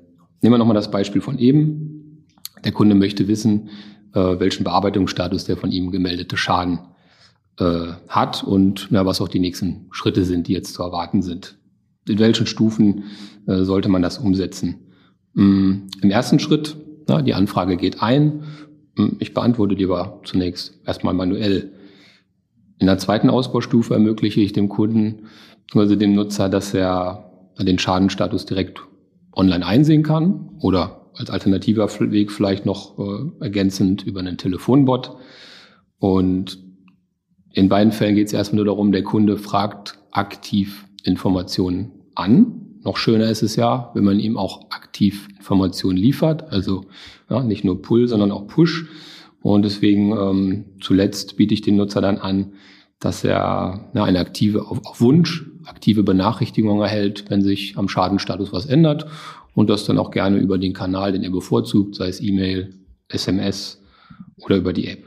Nehmen 0.41 0.55
wir 0.55 0.59
nochmal 0.59 0.75
das 0.75 0.91
Beispiel 0.91 1.21
von 1.21 1.39
eben. 1.39 2.25
Der 2.65 2.73
Kunde 2.73 2.95
möchte 2.95 3.29
wissen, 3.29 3.71
äh, 4.15 4.21
welchen 4.39 4.65
Bearbeitungsstatus 4.65 5.45
der 5.45 5.57
von 5.57 5.73
ihm 5.73 5.91
gemeldete 5.91 6.37
Schaden 6.37 6.81
äh, 7.59 7.89
hat 8.09 8.45
und 8.45 8.89
ja, 8.91 9.05
was 9.05 9.21
auch 9.21 9.29
die 9.29 9.41
nächsten 9.41 9.89
Schritte 9.91 10.25
sind, 10.25 10.49
die 10.49 10.53
jetzt 10.53 10.75
zu 10.75 10.83
erwarten 10.83 11.23
sind. 11.23 11.59
In 12.09 12.19
welchen 12.19 12.47
Stufen 12.47 13.05
äh, 13.47 13.65
sollte 13.65 13.89
man 13.89 14.03
das 14.03 14.19
umsetzen? 14.19 14.77
Mm, 15.35 15.89
Im 16.01 16.11
ersten 16.11 16.39
Schritt, 16.39 16.77
na, 17.07 17.21
die 17.21 17.35
Anfrage 17.35 17.77
geht 17.77 18.03
ein. 18.03 18.45
Mm, 18.99 19.17
ich 19.19 19.33
beantworte 19.33 19.75
die 19.75 19.85
aber 19.85 20.21
zunächst 20.25 20.79
erstmal 20.87 21.15
manuell. 21.15 21.73
In 22.79 22.87
der 22.87 22.99
zweiten 22.99 23.31
Ausbaustufe 23.31 23.95
ermögliche 23.95 24.41
ich 24.41 24.53
dem 24.53 24.69
Kunden, 24.69 25.29
also 25.75 25.97
dem 25.97 26.15
Nutzer, 26.15 26.49
dass 26.49 26.75
er 26.75 27.25
den 27.59 27.79
Schadenstatus 27.79 28.47
direkt 28.47 28.81
online 29.33 29.67
einsehen 29.67 30.03
kann 30.03 30.51
oder 30.61 31.11
als 31.15 31.31
alternativer 31.31 31.89
Weg 32.13 32.31
vielleicht 32.31 32.67
noch 32.67 32.99
äh, 32.99 33.31
ergänzend 33.41 34.05
über 34.05 34.21
einen 34.21 34.39
Telefonbot. 34.39 35.17
Und 35.99 36.59
in 37.53 37.69
beiden 37.69 37.93
Fällen 37.93 38.15
geht 38.15 38.29
es 38.29 38.33
erstmal 38.33 38.59
nur 38.59 38.67
darum, 38.67 38.93
der 38.93 39.03
Kunde 39.03 39.37
fragt 39.37 39.99
aktiv 40.13 40.87
Informationen 41.03 41.91
an. 42.15 42.68
Noch 42.89 42.97
schöner 42.97 43.29
ist 43.29 43.43
es 43.43 43.55
ja, 43.55 43.91
wenn 43.93 44.05
man 44.05 44.19
ihm 44.19 44.39
auch 44.39 44.71
aktiv 44.71 45.29
Informationen 45.37 45.99
liefert, 45.99 46.51
also 46.51 46.87
ja, 47.29 47.43
nicht 47.43 47.63
nur 47.63 47.83
Pull, 47.83 48.09
sondern 48.09 48.33
auch 48.33 48.47
Push. 48.47 48.87
Und 49.43 49.67
deswegen 49.67 50.13
ähm, 50.13 50.65
zuletzt 50.81 51.37
biete 51.37 51.53
ich 51.53 51.61
den 51.61 51.77
Nutzer 51.77 52.01
dann 52.01 52.17
an, 52.17 52.55
dass 52.99 53.25
er 53.25 53.91
ja, 53.93 54.05
eine 54.05 54.21
aktive, 54.21 54.71
auf, 54.71 54.87
auf 54.87 55.03
Wunsch, 55.03 55.45
aktive 55.67 56.03
Benachrichtigung 56.03 56.81
erhält, 56.81 57.27
wenn 57.29 57.43
sich 57.43 57.77
am 57.77 57.91
Schadenstatus 57.91 58.55
was 58.55 58.65
ändert 58.65 59.05
und 59.53 59.69
das 59.69 59.85
dann 59.85 59.99
auch 59.99 60.11
gerne 60.11 60.39
über 60.39 60.57
den 60.57 60.73
Kanal, 60.73 61.13
den 61.13 61.25
er 61.25 61.31
bevorzugt, 61.31 61.95
sei 61.95 62.09
es 62.09 62.23
E-Mail, 62.23 62.73
SMS 63.09 63.83
oder 64.39 64.57
über 64.57 64.73
die 64.73 64.89
App. 64.89 65.05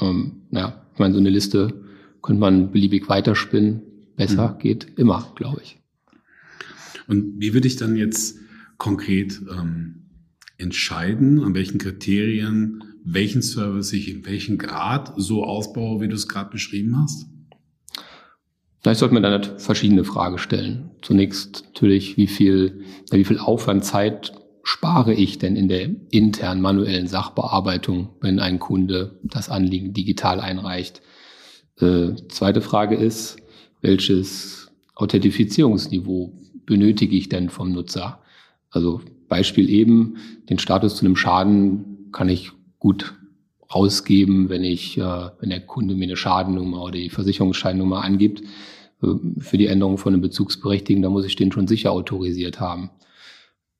Ähm, 0.00 0.44
ja, 0.50 0.80
ich 0.94 0.98
meine, 0.98 1.12
so 1.12 1.20
eine 1.20 1.28
Liste 1.28 1.74
könnte 2.22 2.40
man 2.40 2.70
beliebig 2.70 3.10
weiterspinnen. 3.10 3.82
Besser 4.16 4.54
mhm. 4.54 4.58
geht 4.60 4.98
immer, 4.98 5.30
glaube 5.34 5.60
ich. 5.62 5.79
Und 7.10 7.40
wie 7.40 7.52
würde 7.54 7.66
ich 7.66 7.74
dann 7.74 7.96
jetzt 7.96 8.38
konkret 8.78 9.40
ähm, 9.50 10.06
entscheiden, 10.58 11.42
an 11.42 11.54
welchen 11.54 11.78
Kriterien, 11.78 12.84
welchen 13.04 13.42
Service 13.42 13.92
ich 13.92 14.08
in 14.08 14.24
welchem 14.26 14.58
Grad 14.58 15.12
so 15.16 15.42
ausbaue, 15.42 16.00
wie 16.00 16.06
du 16.06 16.14
es 16.14 16.28
gerade 16.28 16.50
beschrieben 16.50 16.96
hast? 16.96 17.26
Vielleicht 18.80 19.00
sollte 19.00 19.14
man 19.14 19.24
dann 19.24 19.58
verschiedene 19.58 20.04
Fragen 20.04 20.38
stellen. 20.38 20.90
Zunächst 21.02 21.64
natürlich, 21.66 22.16
wie 22.16 22.28
viel, 22.28 22.84
wie 23.10 23.24
viel 23.24 23.38
Aufwand, 23.38 23.84
Zeit 23.84 24.32
spare 24.62 25.12
ich 25.12 25.38
denn 25.38 25.56
in 25.56 25.66
der 25.66 25.90
internen 26.10 26.60
manuellen 26.60 27.08
Sachbearbeitung, 27.08 28.10
wenn 28.20 28.38
ein 28.38 28.60
Kunde 28.60 29.18
das 29.24 29.48
Anliegen 29.48 29.94
digital 29.94 30.40
einreicht? 30.40 31.02
Äh, 31.80 32.14
zweite 32.28 32.60
Frage 32.60 32.94
ist, 32.94 33.38
welches 33.80 34.70
Authentifizierungsniveau 34.94 36.34
benötige 36.70 37.16
ich 37.16 37.28
denn 37.28 37.50
vom 37.50 37.72
Nutzer? 37.72 38.20
Also 38.70 39.00
Beispiel 39.28 39.68
eben, 39.68 40.18
den 40.48 40.60
Status 40.60 40.94
zu 40.94 41.04
einem 41.04 41.16
Schaden 41.16 42.08
kann 42.12 42.28
ich 42.28 42.52
gut 42.78 43.14
rausgeben, 43.74 44.48
wenn 44.48 44.62
ich, 44.62 44.96
äh, 44.96 45.30
wenn 45.40 45.50
der 45.50 45.66
Kunde 45.66 45.96
mir 45.96 46.04
eine 46.04 46.16
Schadennummer 46.16 46.84
oder 46.84 46.92
die 46.92 47.10
Versicherungsscheinnummer 47.10 48.04
angibt. 48.04 48.42
Äh, 49.02 49.06
für 49.40 49.58
die 49.58 49.66
Änderung 49.66 49.98
von 49.98 50.12
einem 50.12 50.22
Bezugsberechtigten, 50.22 51.02
da 51.02 51.10
muss 51.10 51.26
ich 51.26 51.34
den 51.34 51.50
schon 51.50 51.66
sicher 51.66 51.90
autorisiert 51.90 52.60
haben. 52.60 52.90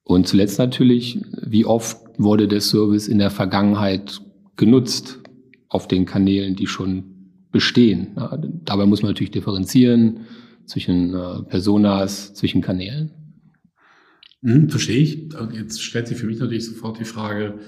Und 0.02 0.26
zuletzt 0.26 0.58
natürlich, 0.58 1.20
wie 1.42 1.64
oft 1.64 1.96
wurde 2.18 2.48
der 2.48 2.60
Service 2.60 3.06
in 3.06 3.18
der 3.18 3.30
Vergangenheit 3.30 4.20
genutzt 4.56 5.20
auf 5.68 5.86
den 5.86 6.06
Kanälen, 6.06 6.56
die 6.56 6.66
schon 6.66 7.04
bestehen. 7.52 8.16
Dabei 8.64 8.86
muss 8.86 9.02
man 9.02 9.12
natürlich 9.12 9.30
differenzieren 9.30 10.26
zwischen 10.70 11.14
äh, 11.14 11.42
Personas, 11.42 12.32
zwischen 12.34 12.62
Kanälen. 12.62 13.10
Hm, 14.42 14.70
verstehe 14.70 14.98
ich. 14.98 15.28
Jetzt 15.52 15.82
stellt 15.82 16.08
sich 16.08 16.16
für 16.16 16.26
mich 16.26 16.38
natürlich 16.38 16.66
sofort 16.66 16.98
die 16.98 17.04
Frage, 17.04 17.58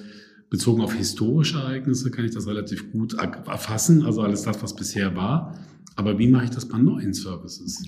bezogen 0.49 0.83
auf 0.83 0.95
historische 0.95 1.59
Ereignisse 1.59 2.11
kann 2.11 2.25
ich 2.25 2.33
das 2.33 2.47
relativ 2.47 2.93
gut 2.93 3.15
erfassen, 3.15 4.05
also 4.05 4.23
alles 4.23 4.43
das, 4.43 4.63
was 4.63 4.77
bisher 4.77 5.17
war. 5.17 5.59
Aber 5.97 6.19
wie 6.19 6.29
mache 6.29 6.45
ich 6.45 6.51
das 6.51 6.67
bei 6.67 6.79
neuen 6.79 7.13
Services? 7.13 7.83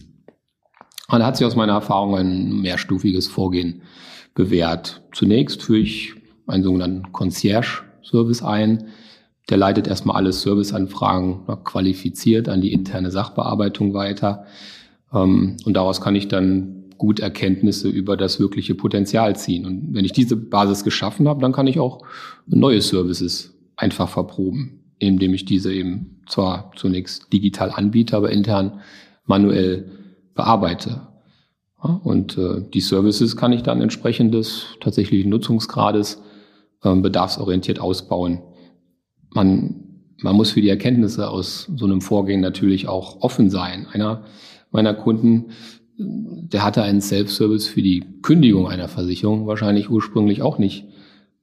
Und 1.09 1.19
da 1.21 1.27
hat 1.27 1.37
sich 1.37 1.47
aus 1.47 1.57
meiner 1.57 1.75
Erfahrung 1.75 2.17
ein 2.17 2.61
mehrstufiges 2.61 3.27
Vorgehen 3.27 3.83
bewährt. 4.35 5.03
Zunächst 5.13 5.63
führe 5.63 5.79
ich 5.79 6.15
einen 6.47 6.65
sogenannten 6.65 7.13
Concierge-Service 7.13 8.43
ein. 8.43 8.89
Der 9.51 9.59
leitet 9.59 9.87
erstmal 9.87 10.17
alle 10.17 10.33
Serviceanfragen 10.33 11.47
qualifiziert 11.65 12.49
an 12.49 12.61
die 12.61 12.73
interne 12.73 13.11
Sachbearbeitung 13.11 13.95
weiter. 13.95 14.47
Ähm, 15.15 15.57
und 15.65 15.75
daraus 15.75 16.01
kann 16.01 16.17
ich 16.17 16.29
dann 16.29 16.85
gut 16.99 17.21
Erkenntnisse 17.21 17.89
über 17.89 18.17
das 18.17 18.41
wirkliche 18.41 18.75
Potenzial 18.75 19.37
ziehen. 19.37 19.67
Und 19.67 19.95
wenn 19.95 20.05
ich 20.05 20.13
diese 20.13 20.37
Basis 20.37 20.85
geschaffen 20.85 21.29
habe, 21.29 21.41
dann 21.41 21.53
kann 21.53 21.67
ich 21.67 21.81
auch 21.81 22.03
neue 22.47 22.81
Services 22.81 23.55
einfach 23.77 24.09
verproben, 24.09 24.85
indem 24.99 25.35
ich 25.35 25.45
diese 25.45 25.73
eben 25.73 26.23
zwar 26.29 26.73
zunächst 26.77 27.33
digital 27.33 27.71
anbiete, 27.71 28.17
aber 28.17 28.31
intern 28.31 28.81
manuell 29.27 29.91
bearbeite. 30.35 31.09
und 32.03 32.39
äh, 32.39 32.63
die 32.73 32.81
Services 32.81 33.37
kann 33.37 33.53
ich 33.53 33.63
dann 33.63 33.83
entsprechend 33.83 34.35
des 34.35 34.67
tatsächlichen 34.81 35.31
Nutzungsgrades 35.31 36.23
äh, 36.83 36.95
bedarfsorientiert 36.95 37.79
ausbauen. 37.79 38.41
Man, 39.31 40.03
man 40.23 40.37
muss 40.37 40.53
für 40.53 40.63
die 40.63 40.69
Erkenntnisse 40.69 41.29
aus 41.29 41.71
so 41.77 41.85
einem 41.85 42.01
Vorgehen 42.01 42.41
natürlich 42.41 42.89
auch 42.89 43.21
offen 43.21 43.51
sein. 43.51 43.87
Einer 43.93 44.25
meiner 44.75 44.93
Kunden 44.93 45.47
der 45.97 46.65
hatte 46.65 46.83
einen 46.83 47.01
Self-Service 47.01 47.67
für 47.67 47.83
die 47.83 48.05
Kündigung 48.23 48.69
einer 48.69 48.89
Versicherung 48.89 49.47
wahrscheinlich 49.47 49.91
ursprünglich 49.91 50.43
auch 50.43 50.59
nicht 50.59 50.87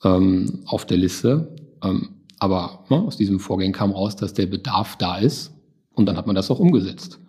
ähm, 0.03 0.61
auf 0.65 0.85
der 0.85 0.97
Liste. 0.97 1.55
Ähm, 1.83 2.09
aber 2.39 2.85
ne, 2.89 2.97
aus 2.97 3.17
diesem 3.17 3.39
Vorgehen 3.39 3.71
kam 3.71 3.91
raus, 3.91 4.15
dass 4.15 4.33
der 4.33 4.47
Bedarf 4.47 4.97
da 4.97 5.17
ist 5.17 5.53
und 5.93 6.05
dann 6.05 6.17
hat 6.17 6.27
man 6.27 6.35
das 6.35 6.51
auch 6.51 6.59
umgesetzt. 6.59 7.19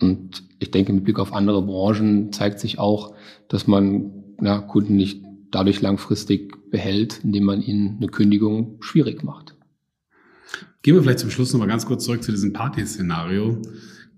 Und 0.00 0.44
ich 0.60 0.70
denke, 0.70 0.92
mit 0.92 1.04
Blick 1.04 1.18
auf 1.18 1.32
andere 1.32 1.62
Branchen 1.62 2.32
zeigt 2.32 2.60
sich 2.60 2.78
auch, 2.78 3.14
dass 3.48 3.66
man 3.66 4.12
ja, 4.40 4.60
Kunden 4.60 4.94
nicht 4.94 5.24
dadurch 5.50 5.80
langfristig 5.80 6.70
behält, 6.70 7.24
indem 7.24 7.44
man 7.44 7.62
ihnen 7.62 7.96
eine 7.96 8.08
Kündigung 8.08 8.76
schwierig 8.80 9.24
macht. 9.24 9.56
Gehen 10.82 10.94
wir 10.94 11.02
vielleicht 11.02 11.18
zum 11.18 11.30
Schluss 11.30 11.52
nochmal 11.52 11.68
ganz 11.68 11.84
kurz 11.84 12.04
zurück 12.04 12.22
zu 12.22 12.30
diesem 12.30 12.52
Party-Szenario. 12.52 13.60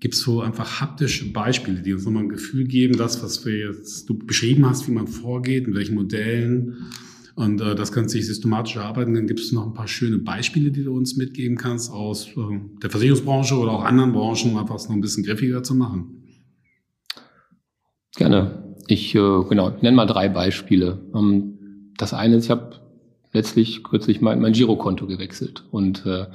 Gibt 0.00 0.14
es 0.14 0.20
so 0.20 0.40
einfach 0.40 0.80
haptische 0.80 1.30
Beispiele, 1.30 1.82
die 1.82 1.92
uns 1.92 2.04
nochmal 2.04 2.24
ein 2.24 2.28
Gefühl 2.30 2.64
geben, 2.64 2.96
das, 2.96 3.22
was 3.22 3.44
wir 3.44 3.56
jetzt, 3.68 4.08
du 4.08 4.16
beschrieben 4.16 4.68
hast, 4.68 4.88
wie 4.88 4.92
man 4.92 5.06
vorgeht, 5.06 5.66
in 5.66 5.74
welchen 5.74 5.94
Modellen 5.94 6.90
und 7.34 7.60
äh, 7.60 7.74
das 7.74 7.92
Ganze 7.92 8.16
sich 8.16 8.26
systematisch 8.26 8.76
erarbeiten. 8.76 9.14
Dann 9.14 9.26
gibt 9.26 9.40
es 9.40 9.52
noch 9.52 9.66
ein 9.66 9.74
paar 9.74 9.88
schöne 9.88 10.18
Beispiele, 10.18 10.70
die 10.70 10.84
du 10.84 10.94
uns 10.94 11.16
mitgeben 11.16 11.56
kannst 11.56 11.92
aus 11.92 12.28
äh, 12.28 12.60
der 12.82 12.90
Versicherungsbranche 12.90 13.56
oder 13.56 13.72
auch 13.72 13.84
anderen 13.84 14.12
Branchen, 14.12 14.52
um 14.52 14.58
einfach 14.58 14.76
es 14.76 14.88
noch 14.88 14.94
ein 14.94 15.00
bisschen 15.00 15.24
griffiger 15.24 15.62
zu 15.62 15.74
machen. 15.74 16.24
Gerne. 18.16 18.74
Ich, 18.88 19.14
äh, 19.14 19.44
genau, 19.48 19.74
ich 19.76 19.82
nenne 19.82 19.96
mal 19.96 20.06
drei 20.06 20.28
Beispiele. 20.28 21.00
Ähm, 21.14 21.92
das 21.96 22.12
eine 22.12 22.36
ist, 22.36 22.44
ich 22.44 22.50
habe 22.50 22.80
letztlich 23.32 23.84
kürzlich 23.84 24.20
mein, 24.20 24.40
mein 24.40 24.52
Girokonto 24.52 25.06
gewechselt 25.06 25.64
und 25.70 26.04
äh, 26.06 26.26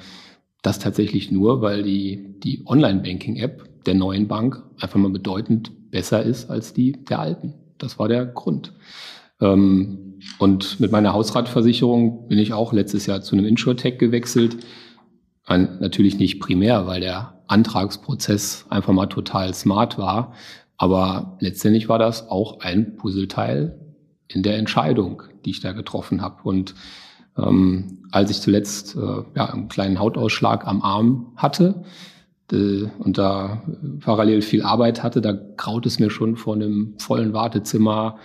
das 0.65 0.79
tatsächlich 0.79 1.31
nur, 1.31 1.61
weil 1.61 1.83
die, 1.83 2.35
die 2.43 2.63
Online-Banking-App 2.65 3.83
der 3.85 3.93
neuen 3.93 4.27
Bank 4.27 4.63
einfach 4.79 4.99
mal 4.99 5.11
bedeutend 5.11 5.91
besser 5.91 6.23
ist 6.23 6.49
als 6.49 6.73
die 6.73 6.91
der 6.91 7.19
alten. 7.19 7.53
Das 7.77 7.99
war 7.99 8.07
der 8.07 8.25
Grund. 8.25 8.73
Ähm, 9.41 10.19
und 10.39 10.79
mit 10.79 10.91
meiner 10.91 11.13
Hausratversicherung 11.13 12.27
bin 12.27 12.39
ich 12.39 12.53
auch 12.53 12.73
letztes 12.73 13.05
Jahr 13.05 13.21
zu 13.21 13.35
einem 13.35 13.45
Insurtech 13.45 13.97
gewechselt. 13.97 14.57
Natürlich 15.47 16.17
nicht 16.17 16.39
primär, 16.39 16.87
weil 16.87 17.01
der 17.01 17.43
Antragsprozess 17.47 18.65
einfach 18.69 18.93
mal 18.93 19.05
total 19.05 19.53
smart 19.53 19.99
war. 19.99 20.33
Aber 20.77 21.37
letztendlich 21.39 21.87
war 21.87 21.99
das 21.99 22.29
auch 22.29 22.61
ein 22.61 22.95
Puzzleteil 22.95 23.79
in 24.27 24.41
der 24.41 24.57
Entscheidung, 24.57 25.21
die 25.45 25.51
ich 25.51 25.61
da 25.61 25.73
getroffen 25.73 26.21
habe. 26.21 26.41
Und 26.43 26.73
ähm, 27.37 27.99
als 28.11 28.31
ich 28.31 28.41
zuletzt 28.41 28.95
äh, 28.95 29.23
ja, 29.35 29.45
einen 29.45 29.67
kleinen 29.67 29.99
Hautausschlag 29.99 30.65
am 30.65 30.81
Arm 30.81 31.33
hatte 31.35 31.83
äh, 32.51 32.85
und 32.99 33.17
da 33.17 33.63
parallel 33.99 34.41
viel 34.41 34.63
Arbeit 34.63 35.03
hatte, 35.03 35.21
da 35.21 35.33
graut 35.57 35.85
es 35.85 35.99
mir 35.99 36.09
schon 36.09 36.35
vor 36.35 36.55
einem 36.55 36.95
vollen 36.97 37.33
Wartezimmer 37.33 38.17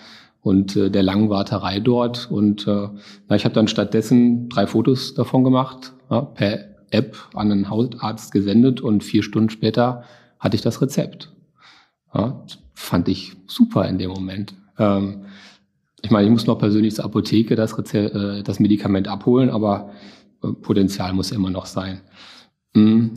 und 0.42 0.76
äh, 0.76 0.90
der 0.90 1.02
langen 1.02 1.28
Warterei 1.28 1.80
dort. 1.80 2.30
Und 2.30 2.66
äh, 2.66 2.88
na, 3.28 3.36
ich 3.36 3.44
habe 3.44 3.54
dann 3.54 3.68
stattdessen 3.68 4.48
drei 4.48 4.66
Fotos 4.66 5.14
davon 5.14 5.44
gemacht, 5.44 5.92
ja, 6.10 6.22
per 6.22 6.70
App 6.90 7.16
an 7.34 7.52
einen 7.52 7.70
Hautarzt 7.70 8.32
gesendet 8.32 8.80
und 8.80 9.04
vier 9.04 9.22
Stunden 9.22 9.50
später 9.50 10.02
hatte 10.38 10.56
ich 10.56 10.62
das 10.62 10.82
Rezept. 10.82 11.32
Ja, 12.12 12.44
fand 12.74 13.08
ich 13.08 13.36
super 13.46 13.86
in 13.86 13.98
dem 13.98 14.10
Moment. 14.10 14.54
Ähm, 14.78 15.26
ich 16.02 16.10
meine, 16.10 16.26
ich 16.26 16.32
muss 16.32 16.46
noch 16.46 16.58
persönlich 16.58 16.94
zur 16.94 17.04
Apotheke 17.04 17.56
das, 17.56 17.76
Rezept, 17.76 18.14
äh, 18.14 18.42
das 18.42 18.60
Medikament 18.60 19.08
abholen, 19.08 19.50
aber 19.50 19.90
äh, 20.42 20.48
Potenzial 20.52 21.12
muss 21.12 21.32
immer 21.32 21.50
noch 21.50 21.66
sein. 21.66 22.00
Mhm. 22.74 23.12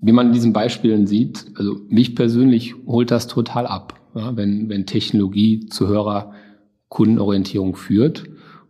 Wie 0.00 0.12
man 0.12 0.28
in 0.28 0.32
diesen 0.32 0.52
Beispielen 0.52 1.06
sieht, 1.06 1.46
also 1.54 1.80
mich 1.88 2.16
persönlich 2.16 2.74
holt 2.86 3.10
das 3.10 3.28
total 3.28 3.66
ab, 3.66 4.00
ja, 4.14 4.36
wenn, 4.36 4.68
wenn 4.68 4.86
Technologie 4.86 5.66
zu 5.66 5.86
höherer 5.86 6.32
Kundenorientierung 6.88 7.76
führt. 7.76 8.24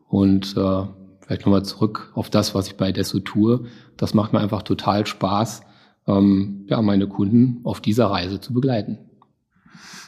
Und 0.08 0.56
äh, 0.58 0.82
vielleicht 1.20 1.46
nochmal 1.46 1.64
zurück 1.64 2.12
auf 2.14 2.28
das, 2.28 2.54
was 2.54 2.66
ich 2.66 2.76
bei 2.76 2.92
Desso 2.92 3.20
tue. 3.20 3.64
Das 3.96 4.12
macht 4.12 4.34
mir 4.34 4.40
einfach 4.40 4.62
total 4.62 5.06
Spaß, 5.06 5.62
ähm, 6.06 6.66
ja, 6.68 6.82
meine 6.82 7.06
Kunden 7.06 7.60
auf 7.64 7.80
dieser 7.80 8.06
Reise 8.06 8.38
zu 8.38 8.52
begleiten. 8.52 8.98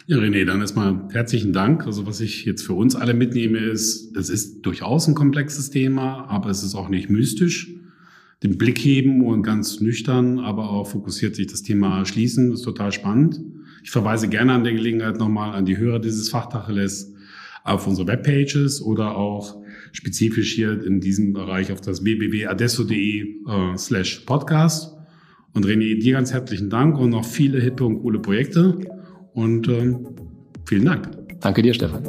Ja, 0.06 0.18
René, 0.18 0.44
dann 0.44 0.60
erstmal 0.60 1.08
herzlichen 1.12 1.54
Dank. 1.54 1.86
Also 1.86 2.06
was 2.06 2.20
ich 2.20 2.44
jetzt 2.44 2.62
für 2.62 2.74
uns 2.74 2.94
alle 2.94 3.14
mitnehme, 3.14 3.58
ist, 3.58 4.14
es 4.14 4.28
ist 4.28 4.60
durchaus 4.60 5.08
ein 5.08 5.14
komplexes 5.14 5.70
Thema, 5.70 6.26
aber 6.28 6.50
es 6.50 6.62
ist 6.62 6.74
auch 6.74 6.90
nicht 6.90 7.08
mystisch. 7.08 7.70
Den 8.42 8.58
Blick 8.58 8.78
heben 8.78 9.24
und 9.24 9.42
ganz 9.42 9.80
nüchtern, 9.80 10.38
aber 10.38 10.68
auch 10.68 10.88
fokussiert 10.88 11.34
sich 11.34 11.46
das 11.46 11.62
Thema 11.62 12.00
erschließen, 12.00 12.52
ist 12.52 12.62
total 12.62 12.92
spannend. 12.92 13.40
Ich 13.82 13.90
verweise 13.90 14.28
gerne 14.28 14.52
an 14.52 14.64
der 14.64 14.74
Gelegenheit 14.74 15.18
nochmal 15.18 15.54
an 15.54 15.64
die 15.64 15.78
Hörer 15.78 16.00
dieses 16.00 16.28
Fachtacheles 16.28 17.14
auf 17.62 17.86
unsere 17.86 18.06
Webpages 18.06 18.82
oder 18.82 19.16
auch 19.16 19.62
spezifisch 19.92 20.52
hier 20.54 20.84
in 20.84 21.00
diesem 21.00 21.32
Bereich 21.32 21.72
auf 21.72 21.80
das 21.80 22.04
www.adesso.de 22.04 23.22
äh, 23.22 23.78
slash 23.78 24.20
podcast. 24.26 24.94
Und 25.54 25.64
René, 25.64 25.98
dir 25.98 26.12
ganz 26.12 26.32
herzlichen 26.32 26.68
Dank 26.68 26.98
und 26.98 27.10
noch 27.10 27.24
viele 27.24 27.58
hippe 27.60 27.84
und 27.86 28.02
coole 28.02 28.18
Projekte. 28.18 28.78
Und 29.34 29.68
ähm, 29.68 30.06
vielen 30.66 30.86
Dank. 30.86 31.08
Danke 31.40 31.62
dir, 31.62 31.74
Stefan. 31.74 32.02